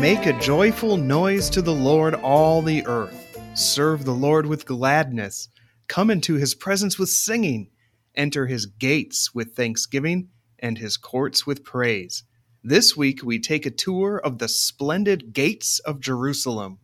Make 0.00 0.26
a 0.26 0.38
joyful 0.38 0.96
noise 0.96 1.50
to 1.50 1.60
the 1.60 1.74
Lord, 1.74 2.14
all 2.14 2.62
the 2.62 2.86
earth. 2.86 3.36
Serve 3.54 4.04
the 4.04 4.14
Lord 4.14 4.46
with 4.46 4.64
gladness. 4.64 5.48
Come 5.88 6.08
into 6.08 6.34
his 6.34 6.54
presence 6.54 7.00
with 7.00 7.08
singing. 7.08 7.70
Enter 8.14 8.46
his 8.46 8.66
gates 8.66 9.34
with 9.34 9.56
thanksgiving 9.56 10.28
and 10.60 10.78
his 10.78 10.96
courts 10.96 11.48
with 11.48 11.64
praise. 11.64 12.22
This 12.62 12.96
week, 12.96 13.24
we 13.24 13.40
take 13.40 13.66
a 13.66 13.72
tour 13.72 14.18
of 14.18 14.38
the 14.38 14.46
splendid 14.46 15.32
gates 15.32 15.80
of 15.80 15.98
Jerusalem. 15.98 16.78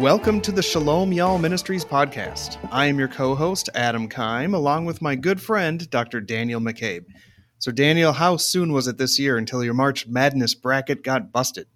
Welcome 0.00 0.42
to 0.42 0.52
the 0.52 0.62
Shalom 0.62 1.10
Y'all 1.10 1.38
Ministries 1.38 1.82
podcast. 1.82 2.58
I 2.70 2.84
am 2.84 2.98
your 2.98 3.08
co 3.08 3.34
host, 3.34 3.70
Adam 3.74 4.10
Kime, 4.10 4.54
along 4.54 4.84
with 4.84 5.00
my 5.00 5.14
good 5.14 5.40
friend, 5.40 5.88
Dr. 5.88 6.20
Daniel 6.20 6.60
McCabe. 6.60 7.06
So, 7.60 7.72
Daniel, 7.72 8.12
how 8.12 8.36
soon 8.36 8.74
was 8.74 8.88
it 8.88 8.98
this 8.98 9.18
year 9.18 9.38
until 9.38 9.64
your 9.64 9.72
March 9.72 10.06
Madness 10.06 10.54
bracket 10.54 11.02
got 11.02 11.32
busted? 11.32 11.66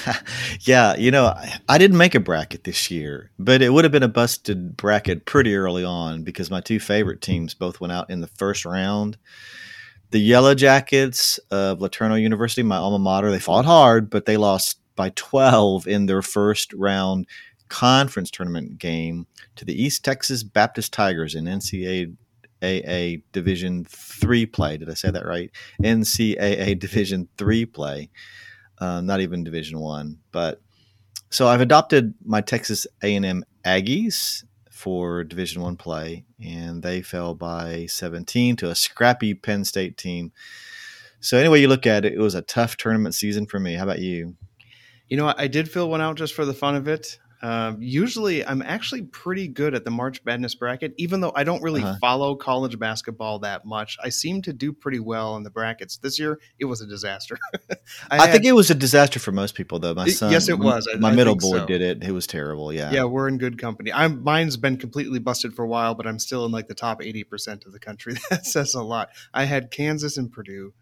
yeah, 0.60 0.94
you 0.96 1.10
know, 1.10 1.34
I 1.66 1.78
didn't 1.78 1.96
make 1.96 2.14
a 2.14 2.20
bracket 2.20 2.64
this 2.64 2.90
year, 2.90 3.30
but 3.38 3.62
it 3.62 3.72
would 3.72 3.86
have 3.86 3.92
been 3.92 4.02
a 4.02 4.08
busted 4.08 4.76
bracket 4.76 5.24
pretty 5.24 5.56
early 5.56 5.84
on 5.84 6.22
because 6.22 6.50
my 6.50 6.60
two 6.60 6.78
favorite 6.78 7.22
teams 7.22 7.54
both 7.54 7.80
went 7.80 7.94
out 7.94 8.10
in 8.10 8.20
the 8.20 8.26
first 8.26 8.66
round. 8.66 9.16
The 10.10 10.18
Yellow 10.18 10.54
Jackets 10.54 11.38
of 11.50 11.78
LeTourneau 11.78 12.20
University, 12.20 12.62
my 12.62 12.76
alma 12.76 12.98
mater, 12.98 13.30
they 13.30 13.40
fought 13.40 13.64
hard, 13.64 14.10
but 14.10 14.26
they 14.26 14.36
lost 14.36 14.80
by 14.96 15.10
12 15.16 15.86
in 15.86 16.06
their 16.06 16.22
first 16.22 16.72
round 16.74 17.26
conference 17.68 18.30
tournament 18.30 18.78
game 18.78 19.26
to 19.56 19.64
the 19.64 19.80
East 19.80 20.04
Texas 20.04 20.42
Baptist 20.42 20.92
Tigers 20.92 21.34
in 21.34 21.44
NCAA 21.44 23.22
Division 23.32 23.84
Three 23.84 24.46
play. 24.46 24.76
Did 24.76 24.90
I 24.90 24.94
say 24.94 25.10
that 25.10 25.26
right? 25.26 25.50
NCAA 25.82 26.78
Division 26.78 27.28
Three 27.36 27.66
play, 27.66 28.10
uh, 28.78 29.00
not 29.00 29.20
even 29.20 29.44
Division 29.44 29.80
One. 29.80 30.18
But 30.32 30.60
so 31.30 31.48
I've 31.48 31.60
adopted 31.60 32.14
my 32.24 32.40
Texas 32.40 32.86
A&M 33.02 33.44
Aggies 33.64 34.44
for 34.70 35.24
Division 35.24 35.62
One 35.62 35.76
play, 35.76 36.24
and 36.44 36.82
they 36.82 37.02
fell 37.02 37.34
by 37.34 37.86
17 37.86 38.56
to 38.56 38.70
a 38.70 38.74
scrappy 38.74 39.34
Penn 39.34 39.64
State 39.64 39.96
team. 39.96 40.32
So 41.20 41.38
anyway, 41.38 41.62
you 41.62 41.68
look 41.68 41.86
at 41.86 42.04
it, 42.04 42.12
it 42.12 42.18
was 42.18 42.34
a 42.34 42.42
tough 42.42 42.76
tournament 42.76 43.14
season 43.14 43.46
for 43.46 43.58
me. 43.58 43.74
How 43.74 43.84
about 43.84 44.00
you? 44.00 44.36
You 45.08 45.16
know, 45.16 45.32
I 45.36 45.46
did 45.46 45.70
fill 45.70 45.88
one 45.88 46.00
out 46.00 46.16
just 46.16 46.34
for 46.34 46.44
the 46.44 46.52
fun 46.52 46.76
of 46.76 46.86
it. 46.86 47.18
Um, 47.44 47.76
usually, 47.78 48.42
I'm 48.42 48.62
actually 48.62 49.02
pretty 49.02 49.48
good 49.48 49.74
at 49.74 49.84
the 49.84 49.90
March 49.90 50.24
Madness 50.24 50.54
bracket, 50.54 50.94
even 50.96 51.20
though 51.20 51.32
I 51.36 51.44
don't 51.44 51.62
really 51.62 51.82
uh-huh. 51.82 51.96
follow 52.00 52.36
college 52.36 52.78
basketball 52.78 53.40
that 53.40 53.66
much. 53.66 53.98
I 54.02 54.08
seem 54.08 54.40
to 54.42 54.52
do 54.54 54.72
pretty 54.72 54.98
well 54.98 55.36
in 55.36 55.42
the 55.42 55.50
brackets. 55.50 55.98
This 55.98 56.18
year, 56.18 56.40
it 56.58 56.64
was 56.64 56.80
a 56.80 56.86
disaster. 56.86 57.36
I, 57.70 57.76
I 58.12 58.16
had, 58.22 58.32
think 58.32 58.44
it 58.46 58.52
was 58.52 58.70
a 58.70 58.74
disaster 58.74 59.20
for 59.20 59.30
most 59.30 59.56
people, 59.56 59.78
though. 59.78 59.92
My 59.92 60.08
son, 60.08 60.32
yes, 60.32 60.48
it 60.48 60.58
was. 60.58 60.88
I, 60.90 60.96
my 60.96 61.10
I 61.10 61.14
middle 61.14 61.36
boy 61.36 61.58
so. 61.58 61.66
did 61.66 61.82
it. 61.82 62.02
It 62.02 62.12
was 62.12 62.26
terrible. 62.26 62.72
Yeah, 62.72 62.90
yeah, 62.90 63.04
we're 63.04 63.28
in 63.28 63.36
good 63.36 63.58
company. 63.58 63.92
I'm 63.92 64.24
mine's 64.24 64.56
been 64.56 64.78
completely 64.78 65.18
busted 65.18 65.52
for 65.52 65.66
a 65.66 65.68
while, 65.68 65.94
but 65.94 66.06
I'm 66.06 66.18
still 66.18 66.46
in 66.46 66.50
like 66.50 66.68
the 66.68 66.74
top 66.74 67.02
eighty 67.02 67.24
percent 67.24 67.66
of 67.66 67.72
the 67.72 67.78
country. 67.78 68.14
that 68.30 68.46
says 68.46 68.72
a 68.72 68.82
lot. 68.82 69.10
I 69.34 69.44
had 69.44 69.70
Kansas 69.70 70.16
and 70.16 70.32
Purdue. 70.32 70.72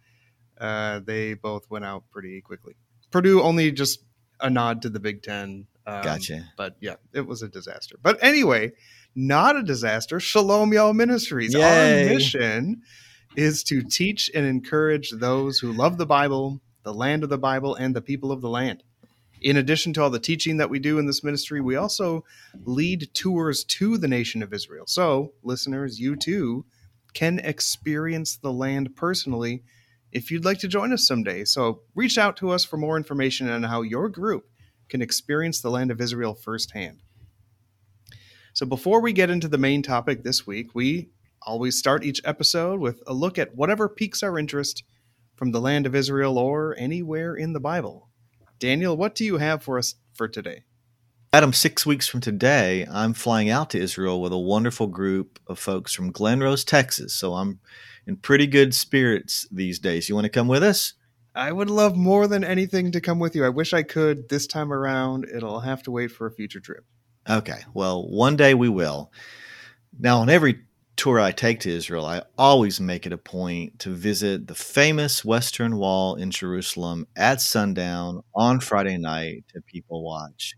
Uh, 0.60 1.00
they 1.00 1.34
both 1.34 1.68
went 1.68 1.84
out 1.84 2.04
pretty 2.12 2.40
quickly. 2.40 2.76
Purdue 3.10 3.42
only 3.42 3.72
just 3.72 4.04
a 4.38 4.48
nod 4.48 4.82
to 4.82 4.88
the 4.88 5.00
Big 5.00 5.24
Ten 5.24 5.66
um, 5.86 6.02
gotcha. 6.02 6.44
But 6.56 6.76
yeah, 6.80 6.96
it 7.12 7.26
was 7.26 7.42
a 7.42 7.48
disaster. 7.48 7.96
But 8.00 8.18
anyway, 8.22 8.72
not 9.14 9.56
a 9.56 9.62
disaster. 9.62 10.20
Shalom 10.20 10.72
Y'all 10.72 10.92
Ministries. 10.92 11.54
Yay. 11.54 12.08
Our 12.08 12.14
mission 12.14 12.82
is 13.36 13.62
to 13.64 13.82
teach 13.82 14.30
and 14.34 14.46
encourage 14.46 15.10
those 15.10 15.58
who 15.58 15.72
love 15.72 15.98
the 15.98 16.06
Bible, 16.06 16.60
the 16.82 16.94
land 16.94 17.24
of 17.24 17.30
the 17.30 17.38
Bible, 17.38 17.74
and 17.74 17.96
the 17.96 18.02
people 18.02 18.30
of 18.30 18.40
the 18.40 18.48
land. 18.48 18.82
In 19.40 19.56
addition 19.56 19.92
to 19.94 20.02
all 20.02 20.10
the 20.10 20.20
teaching 20.20 20.58
that 20.58 20.70
we 20.70 20.78
do 20.78 20.98
in 20.98 21.06
this 21.06 21.24
ministry, 21.24 21.60
we 21.60 21.74
also 21.74 22.24
lead 22.64 23.08
tours 23.12 23.64
to 23.64 23.98
the 23.98 24.06
nation 24.06 24.42
of 24.42 24.52
Israel. 24.52 24.86
So, 24.86 25.32
listeners, 25.42 25.98
you 25.98 26.14
too 26.14 26.64
can 27.12 27.40
experience 27.40 28.36
the 28.36 28.52
land 28.52 28.94
personally 28.94 29.64
if 30.12 30.30
you'd 30.30 30.44
like 30.44 30.60
to 30.60 30.68
join 30.68 30.92
us 30.92 31.06
someday. 31.06 31.44
So, 31.44 31.80
reach 31.94 32.18
out 32.18 32.36
to 32.36 32.50
us 32.50 32.64
for 32.64 32.76
more 32.76 32.96
information 32.96 33.48
on 33.48 33.64
how 33.64 33.82
your 33.82 34.08
group 34.08 34.46
can 34.92 35.00
experience 35.00 35.62
the 35.62 35.70
land 35.70 35.90
of 35.90 36.02
Israel 36.02 36.34
firsthand. 36.34 37.02
So, 38.52 38.66
before 38.66 39.00
we 39.00 39.14
get 39.14 39.30
into 39.30 39.48
the 39.48 39.56
main 39.56 39.82
topic 39.82 40.22
this 40.22 40.46
week, 40.46 40.74
we 40.74 41.08
always 41.46 41.78
start 41.78 42.04
each 42.04 42.20
episode 42.26 42.78
with 42.78 43.02
a 43.06 43.14
look 43.14 43.38
at 43.38 43.56
whatever 43.56 43.88
piques 43.88 44.22
our 44.22 44.38
interest 44.38 44.84
from 45.34 45.50
the 45.50 45.62
land 45.62 45.86
of 45.86 45.94
Israel 45.94 46.36
or 46.36 46.76
anywhere 46.78 47.34
in 47.34 47.54
the 47.54 47.58
Bible. 47.58 48.10
Daniel, 48.58 48.94
what 48.94 49.14
do 49.14 49.24
you 49.24 49.38
have 49.38 49.62
for 49.62 49.78
us 49.78 49.94
for 50.12 50.28
today? 50.28 50.64
Adam, 51.32 51.54
six 51.54 51.86
weeks 51.86 52.06
from 52.06 52.20
today, 52.20 52.86
I'm 52.90 53.14
flying 53.14 53.48
out 53.48 53.70
to 53.70 53.80
Israel 53.80 54.20
with 54.20 54.34
a 54.34 54.38
wonderful 54.38 54.88
group 54.88 55.38
of 55.46 55.58
folks 55.58 55.94
from 55.94 56.12
Glen 56.12 56.40
Rose, 56.40 56.64
Texas. 56.64 57.14
So 57.14 57.32
I'm 57.32 57.60
in 58.06 58.16
pretty 58.16 58.46
good 58.46 58.74
spirits 58.74 59.48
these 59.50 59.78
days. 59.78 60.10
You 60.10 60.14
want 60.14 60.26
to 60.26 60.28
come 60.28 60.48
with 60.48 60.62
us? 60.62 60.92
I 61.34 61.50
would 61.50 61.70
love 61.70 61.96
more 61.96 62.26
than 62.26 62.44
anything 62.44 62.92
to 62.92 63.00
come 63.00 63.18
with 63.18 63.34
you. 63.34 63.44
I 63.44 63.48
wish 63.48 63.72
I 63.72 63.82
could 63.82 64.28
this 64.28 64.46
time 64.46 64.72
around. 64.72 65.26
It'll 65.34 65.60
have 65.60 65.82
to 65.84 65.90
wait 65.90 66.08
for 66.12 66.26
a 66.26 66.32
future 66.32 66.60
trip. 66.60 66.84
Okay. 67.28 67.60
Well, 67.72 68.06
one 68.08 68.36
day 68.36 68.52
we 68.52 68.68
will. 68.68 69.12
Now, 69.98 70.18
on 70.18 70.28
every 70.28 70.60
tour 70.96 71.18
I 71.18 71.32
take 71.32 71.60
to 71.60 71.70
Israel, 71.70 72.04
I 72.04 72.22
always 72.36 72.80
make 72.80 73.06
it 73.06 73.12
a 73.12 73.18
point 73.18 73.78
to 73.80 73.90
visit 73.90 74.46
the 74.46 74.54
famous 74.54 75.24
Western 75.24 75.76
Wall 75.76 76.16
in 76.16 76.30
Jerusalem 76.30 77.06
at 77.16 77.40
sundown 77.40 78.22
on 78.34 78.60
Friday 78.60 78.98
night 78.98 79.44
to 79.54 79.62
people 79.62 80.04
watch. 80.04 80.54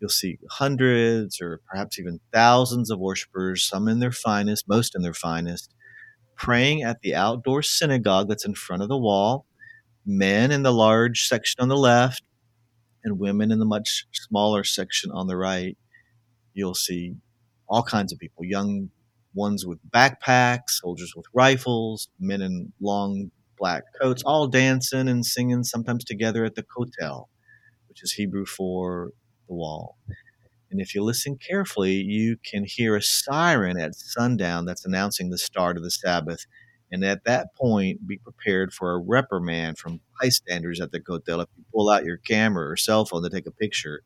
You'll 0.00 0.10
see 0.10 0.38
hundreds 0.50 1.40
or 1.40 1.60
perhaps 1.68 1.98
even 1.98 2.20
thousands 2.32 2.90
of 2.90 2.98
worshipers, 2.98 3.64
some 3.64 3.88
in 3.88 3.98
their 3.98 4.12
finest, 4.12 4.68
most 4.68 4.94
in 4.94 5.02
their 5.02 5.12
finest, 5.12 5.74
praying 6.36 6.82
at 6.82 7.00
the 7.02 7.14
outdoor 7.14 7.62
synagogue 7.62 8.28
that's 8.28 8.46
in 8.46 8.54
front 8.54 8.82
of 8.82 8.88
the 8.88 8.96
wall 8.96 9.44
men 10.08 10.50
in 10.50 10.62
the 10.62 10.72
large 10.72 11.28
section 11.28 11.60
on 11.60 11.68
the 11.68 11.76
left 11.76 12.22
and 13.04 13.18
women 13.18 13.52
in 13.52 13.58
the 13.58 13.66
much 13.66 14.06
smaller 14.12 14.64
section 14.64 15.10
on 15.12 15.26
the 15.26 15.36
right. 15.36 15.76
You'll 16.54 16.74
see 16.74 17.14
all 17.68 17.82
kinds 17.82 18.12
of 18.12 18.18
people, 18.18 18.44
young 18.44 18.90
ones 19.34 19.66
with 19.66 19.78
backpacks, 19.90 20.70
soldiers 20.80 21.12
with 21.14 21.26
rifles, 21.34 22.08
men 22.18 22.40
in 22.40 22.72
long 22.80 23.30
black 23.58 23.84
coats, 24.00 24.22
all 24.24 24.48
dancing 24.48 25.08
and 25.08 25.26
singing, 25.26 25.62
sometimes 25.62 26.04
together 26.04 26.44
at 26.44 26.54
the 26.54 26.62
kotel, 26.64 27.26
which 27.88 28.02
is 28.02 28.12
Hebrew 28.12 28.46
for 28.46 29.10
the 29.46 29.54
wall. 29.54 29.98
And 30.70 30.80
if 30.80 30.94
you 30.94 31.02
listen 31.02 31.36
carefully, 31.36 31.94
you 31.94 32.38
can 32.50 32.64
hear 32.66 32.96
a 32.96 33.02
siren 33.02 33.78
at 33.78 33.94
sundown 33.94 34.64
that's 34.64 34.86
announcing 34.86 35.28
the 35.28 35.38
start 35.38 35.76
of 35.76 35.82
the 35.82 35.90
Sabbath 35.90 36.46
and 36.90 37.04
at 37.04 37.24
that 37.24 37.54
point, 37.54 38.06
be 38.06 38.18
prepared 38.18 38.72
for 38.72 38.92
a 38.92 38.98
reprimand 38.98 39.78
from 39.78 40.00
bystanders 40.20 40.80
at 40.80 40.90
the 40.90 41.00
kotel 41.00 41.42
if 41.42 41.48
you 41.56 41.64
pull 41.72 41.90
out 41.90 42.04
your 42.04 42.16
camera 42.16 42.70
or 42.70 42.76
cell 42.76 43.04
phone 43.04 43.22
to 43.22 43.30
take 43.30 43.46
a 43.46 43.50
picture. 43.50 44.02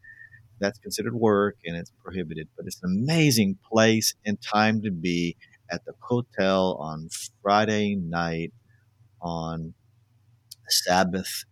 That's 0.59 0.79
considered 0.79 1.15
work 1.15 1.57
and 1.65 1.77
it's 1.77 1.93
prohibited. 2.05 2.49
But 2.57 2.67
it's 2.67 2.81
an 2.83 2.91
amazing 3.03 3.59
place 3.71 4.15
and 4.25 4.39
time 4.41 4.83
to 4.83 4.91
be 4.91 5.37
at 5.71 5.85
the 5.85 5.93
kotel 6.09 6.79
on 6.81 7.09
Friday 7.43 7.97
night 7.97 8.53
on 9.21 9.75
Sabbath 10.69 11.45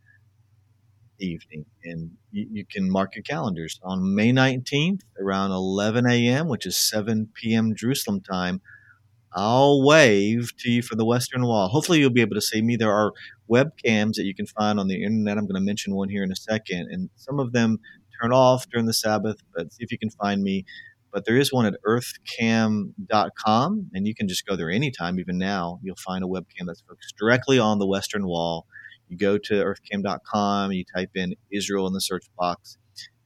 evening. 1.21 1.67
And 1.85 2.13
you, 2.33 2.47
you, 2.51 2.65
can 2.65 2.91
mark 2.91 3.15
your 3.15 3.23
calendars 3.23 3.79
on 3.83 4.15
May 4.15 4.33
19th 4.33 5.03
around 5.21 5.53
11 5.53 6.09
a.m., 6.09 6.49
which 6.49 6.67
is 6.67 6.77
7 6.77 7.29
p.m. 7.35 7.75
Jerusalem 7.75 8.21
time. 8.21 8.61
I'll 9.33 9.83
wave 9.83 10.57
to 10.59 10.71
you 10.71 10.83
from 10.83 10.99
the 10.99 11.05
Western 11.05 11.45
Wall. 11.45 11.69
Hopefully, 11.69 12.01
you'll 12.01 12.11
be 12.11 12.21
able 12.21 12.35
to 12.35 12.41
see 12.41 12.63
me. 12.63 12.77
There 12.77 12.93
are 12.93 13.13
webcams 13.51 14.15
that 14.15 14.25
you 14.25 14.35
can 14.35 14.47
find 14.47 14.81
on 14.81 14.89
the 14.89 15.03
internet. 15.03 15.39
I'm 15.39 15.47
going 15.47 15.55
to 15.55 15.61
mention 15.61 15.95
one 15.95 16.09
here 16.09 16.25
in 16.25 16.33
a 16.33 16.37
second, 16.37 16.89
and 16.91 17.11
some 17.17 17.39
of 17.39 17.53
them 17.53 17.79
turn 18.21 18.33
off 18.33 18.69
during 18.69 18.87
the 18.87 18.93
Sabbath, 18.93 19.39
but 19.55 19.73
see 19.73 19.85
if 19.85 19.93
you 19.93 19.99
can 19.99 20.11
find 20.11 20.43
me. 20.43 20.65
But 21.13 21.25
there 21.25 21.37
is 21.37 21.53
one 21.53 21.67
at 21.67 21.75
earthcam.com, 21.87 23.91
and 23.93 24.07
you 24.07 24.15
can 24.15 24.29
just 24.29 24.47
go 24.47 24.57
there 24.57 24.71
anytime, 24.71 25.19
even 25.19 25.39
now. 25.39 25.81
You'll 25.83 25.97
find 25.97 26.25
a 26.25 26.29
webcam 26.29 26.67
that's 26.67 26.83
focused 26.83 27.17
directly 27.19 27.59
on 27.59 27.79
the 27.79 27.87
Western 27.87 28.27
Wall. 28.27 28.67
You 29.09 29.17
go 29.17 29.39
to 29.39 29.55
earthcam.com, 29.55 30.73
you 30.73 30.85
type 30.95 31.11
in 31.17 31.35
Israel 31.53 31.89
in 31.89 31.95
the 31.95 32.01
search 32.01 32.27
box, 32.39 32.79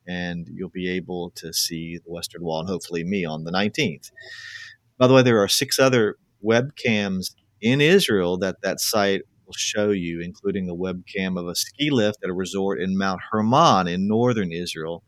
and 0.07 0.49
you'll 0.51 0.71
be 0.71 0.91
able 0.91 1.31
to 1.37 1.53
see 1.53 1.99
the 1.99 2.11
Western 2.11 2.43
Wall 2.43 2.61
and 2.61 2.69
hopefully 2.69 3.05
me 3.05 3.27
on 3.27 3.45
the 3.45 3.53
19th. 3.53 4.11
By 4.99 5.07
the 5.07 5.15
way, 5.15 5.23
there 5.23 5.43
are 5.43 5.49
six 5.49 5.79
other 5.79 6.17
webcams 6.45 7.35
in 7.61 7.81
Israel 7.81 8.39
that 8.39 8.57
that 8.63 8.81
site 8.81 9.23
will 9.47 9.55
show 9.55 9.91
you, 9.91 10.21
including 10.21 10.69
a 10.69 10.75
webcam 10.75 11.39
of 11.39 11.49
a 11.49 11.55
ski 11.55 11.91
lift 11.91 12.19
at 12.23 12.31
a 12.31 12.35
resort 12.35 12.81
in 12.81 12.97
Mount 12.97 13.21
Hermon 13.31 13.89
in 13.89 14.07
northern 14.07 14.53
Israel, 14.53 15.03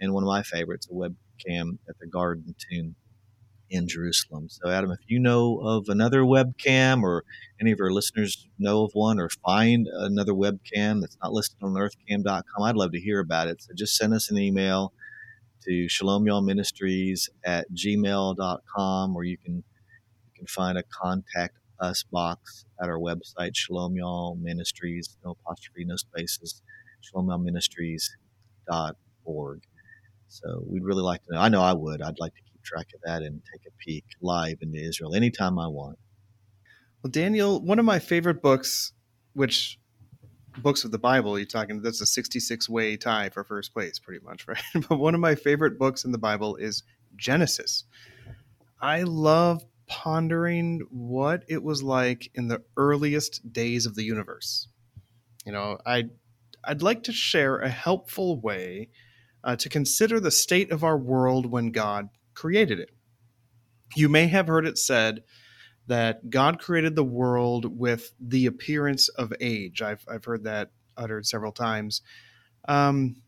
and 0.00 0.12
one 0.12 0.22
of 0.22 0.28
my 0.28 0.42
favorites, 0.42 0.88
a 0.90 0.94
webcam 0.94 1.78
at 1.88 1.98
the 2.00 2.06
Garden 2.06 2.54
Tomb 2.70 2.96
in 3.68 3.88
Jerusalem. 3.88 4.48
So, 4.48 4.68
Adam, 4.68 4.90
if 4.90 5.00
you 5.08 5.18
know 5.18 5.58
of 5.58 5.88
another 5.88 6.22
webcam 6.22 7.02
or 7.02 7.24
any 7.60 7.72
of 7.72 7.80
our 7.80 7.90
listeners 7.90 8.46
know 8.58 8.84
of 8.84 8.92
one 8.92 9.18
or 9.18 9.28
find 9.44 9.88
another 9.92 10.32
webcam 10.32 11.00
that's 11.00 11.16
not 11.22 11.32
listed 11.32 11.58
on 11.62 11.74
earthcam.com, 11.74 12.62
I'd 12.62 12.76
love 12.76 12.92
to 12.92 13.00
hear 13.00 13.20
about 13.20 13.48
it. 13.48 13.62
So, 13.62 13.74
just 13.76 13.96
send 13.96 14.14
us 14.14 14.30
an 14.30 14.38
email 14.38 14.92
to 15.66 15.88
shalom 15.88 16.26
y'all 16.26 16.42
ministries 16.42 17.28
at 17.44 17.66
gmail.com 17.72 19.16
or 19.16 19.24
you 19.24 19.38
can 19.38 19.56
you 19.56 20.32
can 20.34 20.46
find 20.46 20.78
a 20.78 20.84
contact 20.84 21.56
us 21.80 22.04
box 22.10 22.64
at 22.80 22.88
our 22.88 22.98
website, 22.98 23.54
Shalom 23.54 23.96
Y'all 23.96 24.36
Ministries, 24.36 25.16
no 25.24 25.32
apostrophe, 25.32 25.84
no 25.84 25.96
spaces, 25.96 26.62
shalomyalministries.org. 27.02 29.62
So 30.28 30.64
we'd 30.66 30.84
really 30.84 31.02
like 31.02 31.22
to 31.24 31.34
know. 31.34 31.40
I 31.40 31.48
know 31.48 31.62
I 31.62 31.72
would. 31.72 32.02
I'd 32.02 32.18
like 32.18 32.34
to 32.34 32.42
keep 32.42 32.62
track 32.62 32.88
of 32.94 33.00
that 33.04 33.22
and 33.22 33.40
take 33.52 33.62
a 33.66 33.70
peek 33.78 34.04
live 34.20 34.58
into 34.60 34.78
Israel 34.78 35.14
anytime 35.14 35.58
I 35.58 35.68
want. 35.68 35.98
Well, 37.02 37.10
Daniel, 37.10 37.62
one 37.62 37.78
of 37.78 37.84
my 37.84 37.98
favorite 37.98 38.40
books, 38.42 38.92
which 39.34 39.78
books 40.58 40.84
of 40.84 40.90
the 40.90 40.98
Bible, 40.98 41.38
you're 41.38 41.46
talking, 41.46 41.82
that's 41.82 42.00
a 42.00 42.06
66 42.06 42.68
way 42.68 42.96
tie 42.96 43.28
for 43.28 43.44
first 43.44 43.72
place, 43.72 43.98
pretty 43.98 44.24
much, 44.24 44.46
right? 44.48 44.62
but 44.88 44.98
one 44.98 45.14
of 45.14 45.20
my 45.20 45.34
favorite 45.34 45.78
books 45.78 46.04
in 46.04 46.12
the 46.12 46.18
Bible 46.18 46.56
is 46.56 46.82
Genesis. 47.16 47.84
I 48.80 49.02
love 49.02 49.64
pondering 49.86 50.82
what 50.90 51.44
it 51.48 51.62
was 51.62 51.82
like 51.82 52.30
in 52.34 52.48
the 52.48 52.62
earliest 52.76 53.52
days 53.52 53.86
of 53.86 53.94
the 53.94 54.02
universe. 54.02 54.68
You 55.44 55.52
know, 55.52 55.78
I 55.86 56.04
I'd 56.64 56.82
like 56.82 57.04
to 57.04 57.12
share 57.12 57.58
a 57.58 57.68
helpful 57.68 58.40
way 58.40 58.88
uh, 59.44 59.54
to 59.56 59.68
consider 59.68 60.18
the 60.18 60.32
state 60.32 60.72
of 60.72 60.82
our 60.82 60.98
world 60.98 61.46
when 61.46 61.70
God 61.70 62.08
created 62.34 62.80
it. 62.80 62.90
You 63.94 64.08
may 64.08 64.26
have 64.26 64.48
heard 64.48 64.66
it 64.66 64.76
said 64.76 65.22
that 65.86 66.30
God 66.30 66.58
created 66.58 66.96
the 66.96 67.04
world 67.04 67.78
with 67.78 68.12
the 68.20 68.46
appearance 68.46 69.08
of 69.08 69.32
age. 69.40 69.82
I've, 69.82 70.04
I've 70.08 70.24
heard 70.24 70.44
that 70.44 70.70
uttered 70.96 71.26
several 71.26 71.52
times. 71.52 72.02
Um, 72.68 73.22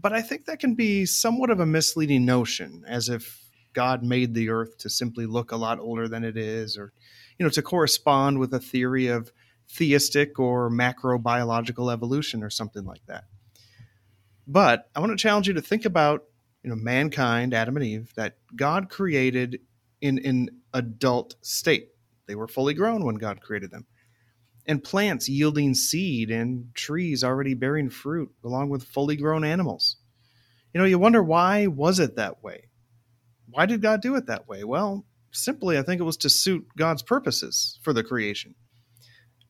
but 0.00 0.12
I 0.12 0.22
think 0.22 0.46
that 0.46 0.60
can 0.60 0.74
be 0.74 1.04
somewhat 1.04 1.50
of 1.50 1.60
a 1.60 1.66
misleading 1.66 2.24
notion, 2.24 2.84
as 2.86 3.08
if 3.08 3.44
God 3.72 4.02
made 4.02 4.34
the 4.34 4.50
earth 4.50 4.78
to 4.78 4.90
simply 4.90 5.26
look 5.26 5.52
a 5.52 5.56
lot 5.56 5.78
older 5.78 6.08
than 6.08 6.24
it 6.24 6.36
is, 6.36 6.78
or 6.78 6.92
you 7.38 7.44
know, 7.44 7.50
to 7.50 7.62
correspond 7.62 8.38
with 8.38 8.52
a 8.54 8.60
theory 8.60 9.08
of 9.08 9.32
theistic 9.68 10.38
or 10.38 10.70
macrobiological 10.70 11.92
evolution 11.92 12.42
or 12.42 12.50
something 12.50 12.84
like 12.84 13.04
that. 13.06 13.24
But 14.46 14.90
I 14.94 15.00
want 15.00 15.10
to 15.10 15.16
challenge 15.16 15.48
you 15.48 15.54
to 15.54 15.62
think 15.62 15.84
about, 15.84 16.24
you 16.62 16.70
know, 16.70 16.76
mankind, 16.76 17.54
Adam 17.54 17.76
and 17.76 17.86
Eve, 17.86 18.12
that 18.16 18.36
God 18.56 18.90
created 18.90 19.60
in 20.00 20.18
an 20.24 20.48
adult 20.72 21.36
state. 21.42 21.88
They 22.26 22.34
were 22.34 22.48
fully 22.48 22.74
grown 22.74 23.04
when 23.04 23.16
God 23.16 23.40
created 23.40 23.70
them. 23.70 23.86
And 24.66 24.84
plants 24.84 25.28
yielding 25.28 25.74
seed 25.74 26.30
and 26.30 26.74
trees 26.74 27.24
already 27.24 27.54
bearing 27.54 27.90
fruit 27.90 28.30
along 28.44 28.68
with 28.68 28.84
fully 28.84 29.16
grown 29.16 29.44
animals. 29.44 29.96
You 30.72 30.80
know, 30.80 30.86
you 30.86 30.98
wonder 30.98 31.22
why 31.22 31.66
was 31.66 31.98
it 31.98 32.16
that 32.16 32.42
way? 32.42 32.68
Why 33.48 33.66
did 33.66 33.82
God 33.82 34.00
do 34.00 34.14
it 34.14 34.26
that 34.26 34.46
way? 34.46 34.62
Well, 34.62 35.06
simply 35.32 35.76
I 35.76 35.82
think 35.82 36.00
it 36.00 36.04
was 36.04 36.18
to 36.18 36.30
suit 36.30 36.68
God's 36.76 37.02
purposes 37.02 37.78
for 37.82 37.92
the 37.92 38.04
creation. 38.04 38.54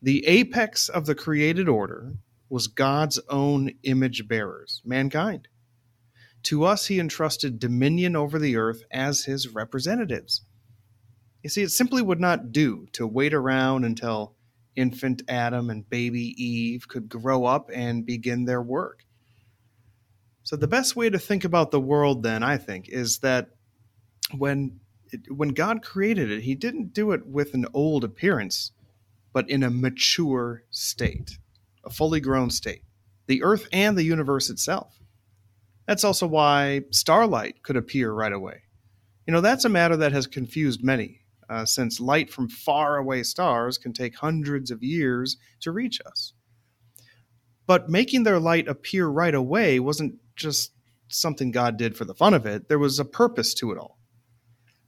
The 0.00 0.26
apex 0.26 0.88
of 0.88 1.04
the 1.04 1.14
created 1.14 1.68
order 1.68 2.14
was 2.48 2.66
God's 2.66 3.20
own 3.28 3.72
image 3.82 4.26
bearers, 4.26 4.80
mankind. 4.84 5.48
To 6.44 6.64
us, 6.64 6.86
he 6.86 6.98
entrusted 6.98 7.58
dominion 7.58 8.16
over 8.16 8.38
the 8.38 8.56
earth 8.56 8.82
as 8.90 9.24
his 9.24 9.48
representatives. 9.48 10.42
You 11.42 11.50
see, 11.50 11.62
it 11.62 11.70
simply 11.70 12.02
would 12.02 12.20
not 12.20 12.52
do 12.52 12.86
to 12.92 13.06
wait 13.06 13.34
around 13.34 13.84
until 13.84 14.34
infant 14.76 15.22
Adam 15.28 15.70
and 15.70 15.88
baby 15.88 16.34
Eve 16.42 16.88
could 16.88 17.08
grow 17.08 17.44
up 17.44 17.70
and 17.72 18.06
begin 18.06 18.44
their 18.44 18.62
work. 18.62 19.04
So, 20.42 20.56
the 20.56 20.68
best 20.68 20.96
way 20.96 21.10
to 21.10 21.18
think 21.18 21.44
about 21.44 21.70
the 21.70 21.80
world, 21.80 22.22
then, 22.22 22.42
I 22.42 22.56
think, 22.56 22.88
is 22.88 23.18
that 23.18 23.50
when, 24.36 24.80
it, 25.12 25.30
when 25.30 25.50
God 25.50 25.82
created 25.82 26.30
it, 26.30 26.42
he 26.42 26.54
didn't 26.54 26.94
do 26.94 27.12
it 27.12 27.26
with 27.26 27.54
an 27.54 27.66
old 27.74 28.04
appearance, 28.04 28.72
but 29.32 29.48
in 29.50 29.62
a 29.62 29.70
mature 29.70 30.64
state 30.70 31.38
a 31.84 31.90
fully 31.90 32.20
grown 32.20 32.50
state, 32.50 32.82
the 33.26 33.42
Earth 33.42 33.68
and 33.72 33.96
the 33.96 34.04
universe 34.04 34.50
itself. 34.50 34.99
That's 35.90 36.04
also 36.04 36.28
why 36.28 36.82
starlight 36.92 37.64
could 37.64 37.76
appear 37.76 38.12
right 38.12 38.32
away. 38.32 38.62
You 39.26 39.32
know, 39.32 39.40
that's 39.40 39.64
a 39.64 39.68
matter 39.68 39.96
that 39.96 40.12
has 40.12 40.28
confused 40.28 40.84
many, 40.84 41.22
uh, 41.48 41.64
since 41.64 41.98
light 41.98 42.30
from 42.30 42.48
far 42.48 42.98
away 42.98 43.24
stars 43.24 43.76
can 43.76 43.92
take 43.92 44.14
hundreds 44.14 44.70
of 44.70 44.84
years 44.84 45.36
to 45.62 45.72
reach 45.72 46.00
us. 46.06 46.32
But 47.66 47.88
making 47.88 48.22
their 48.22 48.38
light 48.38 48.68
appear 48.68 49.08
right 49.08 49.34
away 49.34 49.80
wasn't 49.80 50.14
just 50.36 50.70
something 51.08 51.50
God 51.50 51.76
did 51.76 51.96
for 51.96 52.04
the 52.04 52.14
fun 52.14 52.34
of 52.34 52.46
it, 52.46 52.68
there 52.68 52.78
was 52.78 53.00
a 53.00 53.04
purpose 53.04 53.52
to 53.54 53.72
it 53.72 53.78
all. 53.78 53.98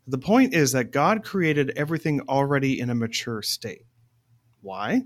The 0.06 0.19
point 0.19 0.54
is 0.54 0.70
that 0.70 0.93
God 0.93 1.25
created 1.25 1.72
everything 1.75 2.20
already 2.28 2.78
in 2.78 2.90
a 2.90 2.94
mature 2.94 3.43
state. 3.43 3.87
Why? 4.60 5.02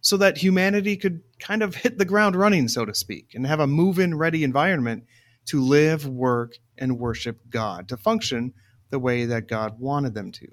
So 0.00 0.16
that 0.16 0.38
humanity 0.38 0.96
could 0.96 1.22
kind 1.38 1.62
of 1.62 1.74
hit 1.74 1.98
the 1.98 2.04
ground 2.04 2.36
running, 2.36 2.68
so 2.68 2.84
to 2.84 2.94
speak, 2.94 3.32
and 3.34 3.46
have 3.46 3.60
a 3.60 3.66
move 3.66 3.98
in 3.98 4.16
ready 4.16 4.44
environment 4.44 5.04
to 5.46 5.60
live, 5.60 6.06
work, 6.06 6.54
and 6.76 6.98
worship 6.98 7.40
God, 7.50 7.88
to 7.88 7.96
function 7.96 8.54
the 8.90 8.98
way 8.98 9.24
that 9.24 9.48
God 9.48 9.78
wanted 9.80 10.14
them 10.14 10.32
to. 10.32 10.46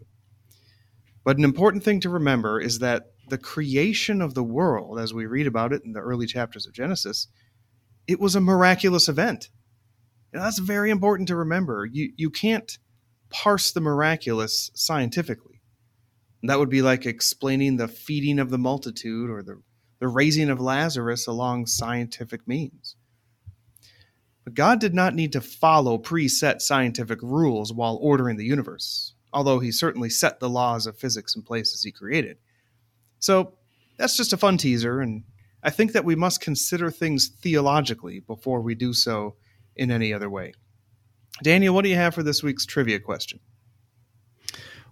But 1.23 1.37
an 1.37 1.43
important 1.43 1.83
thing 1.83 1.99
to 2.01 2.09
remember 2.09 2.59
is 2.59 2.79
that 2.79 3.11
the 3.29 3.37
creation 3.37 4.21
of 4.21 4.33
the 4.33 4.43
world, 4.43 4.99
as 4.99 5.13
we 5.13 5.25
read 5.25 5.47
about 5.47 5.73
it 5.73 5.83
in 5.83 5.93
the 5.93 5.99
early 5.99 6.27
chapters 6.27 6.67
of 6.67 6.73
Genesis, 6.73 7.27
it 8.07 8.19
was 8.19 8.35
a 8.35 8.41
miraculous 8.41 9.09
event. 9.09 9.49
And 10.31 10.41
that's 10.41 10.59
very 10.59 10.91
important 10.91 11.27
to 11.29 11.35
remember. 11.35 11.85
You, 11.85 12.11
you 12.15 12.29
can't 12.29 12.77
parse 13.29 13.71
the 13.71 13.81
miraculous 13.81 14.69
scientifically 14.75 15.54
that 16.43 16.59
would 16.59 16.69
be 16.69 16.81
like 16.81 17.05
explaining 17.05 17.77
the 17.77 17.87
feeding 17.87 18.39
of 18.39 18.49
the 18.49 18.57
multitude 18.57 19.29
or 19.29 19.41
the, 19.41 19.61
the 19.99 20.07
raising 20.07 20.49
of 20.49 20.59
Lazarus 20.59 21.27
along 21.27 21.65
scientific 21.65 22.47
means. 22.47 22.95
But 24.43 24.53
God 24.53 24.79
did 24.79 24.93
not 24.93 25.15
need 25.15 25.31
to 25.33 25.41
follow 25.41 25.97
preset 25.97 26.61
scientific 26.61 27.19
rules 27.23 27.73
while 27.73 27.97
ordering 27.99 28.37
the 28.37 28.45
universe, 28.45 29.15
although 29.33 29.59
he 29.59 29.71
certainly 29.71 30.09
set 30.09 30.39
the 30.39 30.49
laws 30.49 30.85
of 30.85 30.97
physics 30.97 31.35
in 31.35 31.41
place 31.41 31.73
as 31.73 31.81
he 31.81 31.91
created. 31.91 32.37
So 33.19 33.53
that's 33.97 34.15
just 34.15 34.33
a 34.33 34.37
fun 34.37 34.57
teaser, 34.57 35.01
and 35.01 35.23
I 35.63 35.71
think 35.71 35.93
that 35.93 36.05
we 36.05 36.15
must 36.15 36.41
consider 36.41 36.91
things 36.91 37.29
theologically 37.41 38.19
before 38.19 38.61
we 38.61 38.75
do 38.75 38.93
so 38.93 39.35
in 39.75 39.89
any 39.89 40.13
other 40.13 40.29
way. 40.29 40.53
Daniel, 41.41 41.73
what 41.73 41.83
do 41.83 41.89
you 41.89 41.95
have 41.95 42.13
for 42.13 42.21
this 42.21 42.43
week's 42.43 42.67
trivia 42.67 42.99
question? 42.99 43.39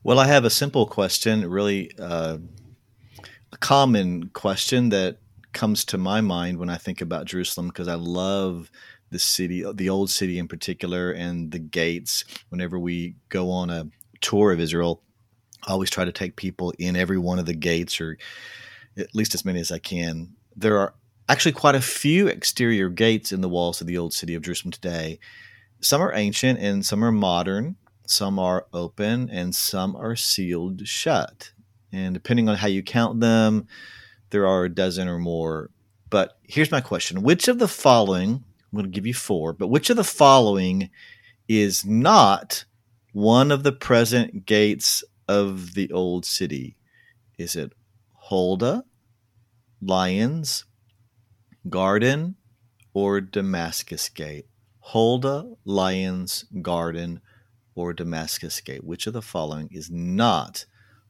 Well, 0.05 0.19
I 0.19 0.27
have 0.27 0.43
a 0.43 0.49
simple 0.49 0.85
question, 0.85 1.49
really 1.49 1.89
uh, 1.97 2.37
a 3.53 3.57
common 3.59 4.27
question 4.33 4.89
that 4.89 5.19
comes 5.53 5.85
to 5.85 5.97
my 5.97 6.19
mind 6.19 6.57
when 6.57 6.69
I 6.69 6.75
think 6.75 6.99
about 6.99 7.23
Jerusalem 7.23 7.67
because 7.69 7.87
I 7.87 7.93
love 7.93 8.69
the 9.11 9.19
city, 9.19 9.63
the 9.73 9.89
old 9.89 10.09
city 10.09 10.39
in 10.39 10.49
particular, 10.49 11.11
and 11.11 11.53
the 11.53 11.59
gates. 11.59 12.25
Whenever 12.49 12.77
we 12.77 13.15
go 13.29 13.49
on 13.49 13.69
a 13.69 13.87
tour 14.19 14.51
of 14.51 14.59
Israel, 14.59 15.01
I 15.65 15.71
always 15.71 15.89
try 15.89 16.03
to 16.03 16.11
take 16.11 16.35
people 16.35 16.73
in 16.77 16.97
every 16.97 17.17
one 17.17 17.39
of 17.39 17.45
the 17.45 17.53
gates, 17.53 18.01
or 18.01 18.17
at 18.97 19.15
least 19.15 19.33
as 19.33 19.45
many 19.45 19.61
as 19.61 19.71
I 19.71 19.79
can. 19.79 20.35
There 20.53 20.79
are 20.79 20.95
actually 21.29 21.53
quite 21.53 21.75
a 21.75 21.81
few 21.81 22.27
exterior 22.27 22.89
gates 22.89 23.31
in 23.31 23.39
the 23.39 23.47
walls 23.47 23.79
of 23.79 23.87
the 23.87 23.97
old 23.97 24.13
city 24.13 24.35
of 24.35 24.41
Jerusalem 24.41 24.73
today. 24.73 25.19
Some 25.79 26.01
are 26.01 26.13
ancient 26.13 26.59
and 26.59 26.85
some 26.85 27.05
are 27.05 27.11
modern 27.13 27.77
some 28.13 28.37
are 28.37 28.67
open 28.73 29.29
and 29.29 29.55
some 29.55 29.95
are 29.95 30.15
sealed 30.15 30.87
shut. 30.87 31.51
And 31.91 32.13
depending 32.13 32.47
on 32.47 32.55
how 32.55 32.67
you 32.67 32.83
count 32.83 33.19
them, 33.19 33.67
there 34.29 34.47
are 34.47 34.65
a 34.65 34.73
dozen 34.73 35.07
or 35.07 35.19
more. 35.19 35.69
But 36.09 36.37
here's 36.43 36.71
my 36.71 36.81
question 36.81 37.23
Which 37.23 37.47
of 37.47 37.59
the 37.59 37.67
following, 37.67 38.31
I'm 38.31 38.77
going 38.77 38.85
to 38.85 38.91
give 38.91 39.07
you 39.07 39.13
four, 39.13 39.53
but 39.53 39.67
which 39.67 39.89
of 39.89 39.97
the 39.97 40.03
following 40.03 40.89
is 41.47 41.85
not 41.85 42.65
one 43.11 43.51
of 43.51 43.63
the 43.63 43.71
present 43.71 44.45
gates 44.45 45.03
of 45.27 45.73
the 45.73 45.91
old 45.91 46.25
city? 46.25 46.77
Is 47.37 47.55
it 47.55 47.73
Huldah, 48.29 48.85
Lions, 49.81 50.65
Garden, 51.67 52.35
or 52.93 53.21
Damascus 53.21 54.09
Gate? 54.09 54.45
Huldah, 54.79 55.55
Lions, 55.65 56.45
Garden, 56.61 57.21
or 57.75 57.93
Damascus 57.93 58.61
Gate? 58.61 58.83
Which 58.83 59.07
of 59.07 59.13
the 59.13 59.21
following 59.21 59.69
is 59.71 59.89
not 59.89 60.65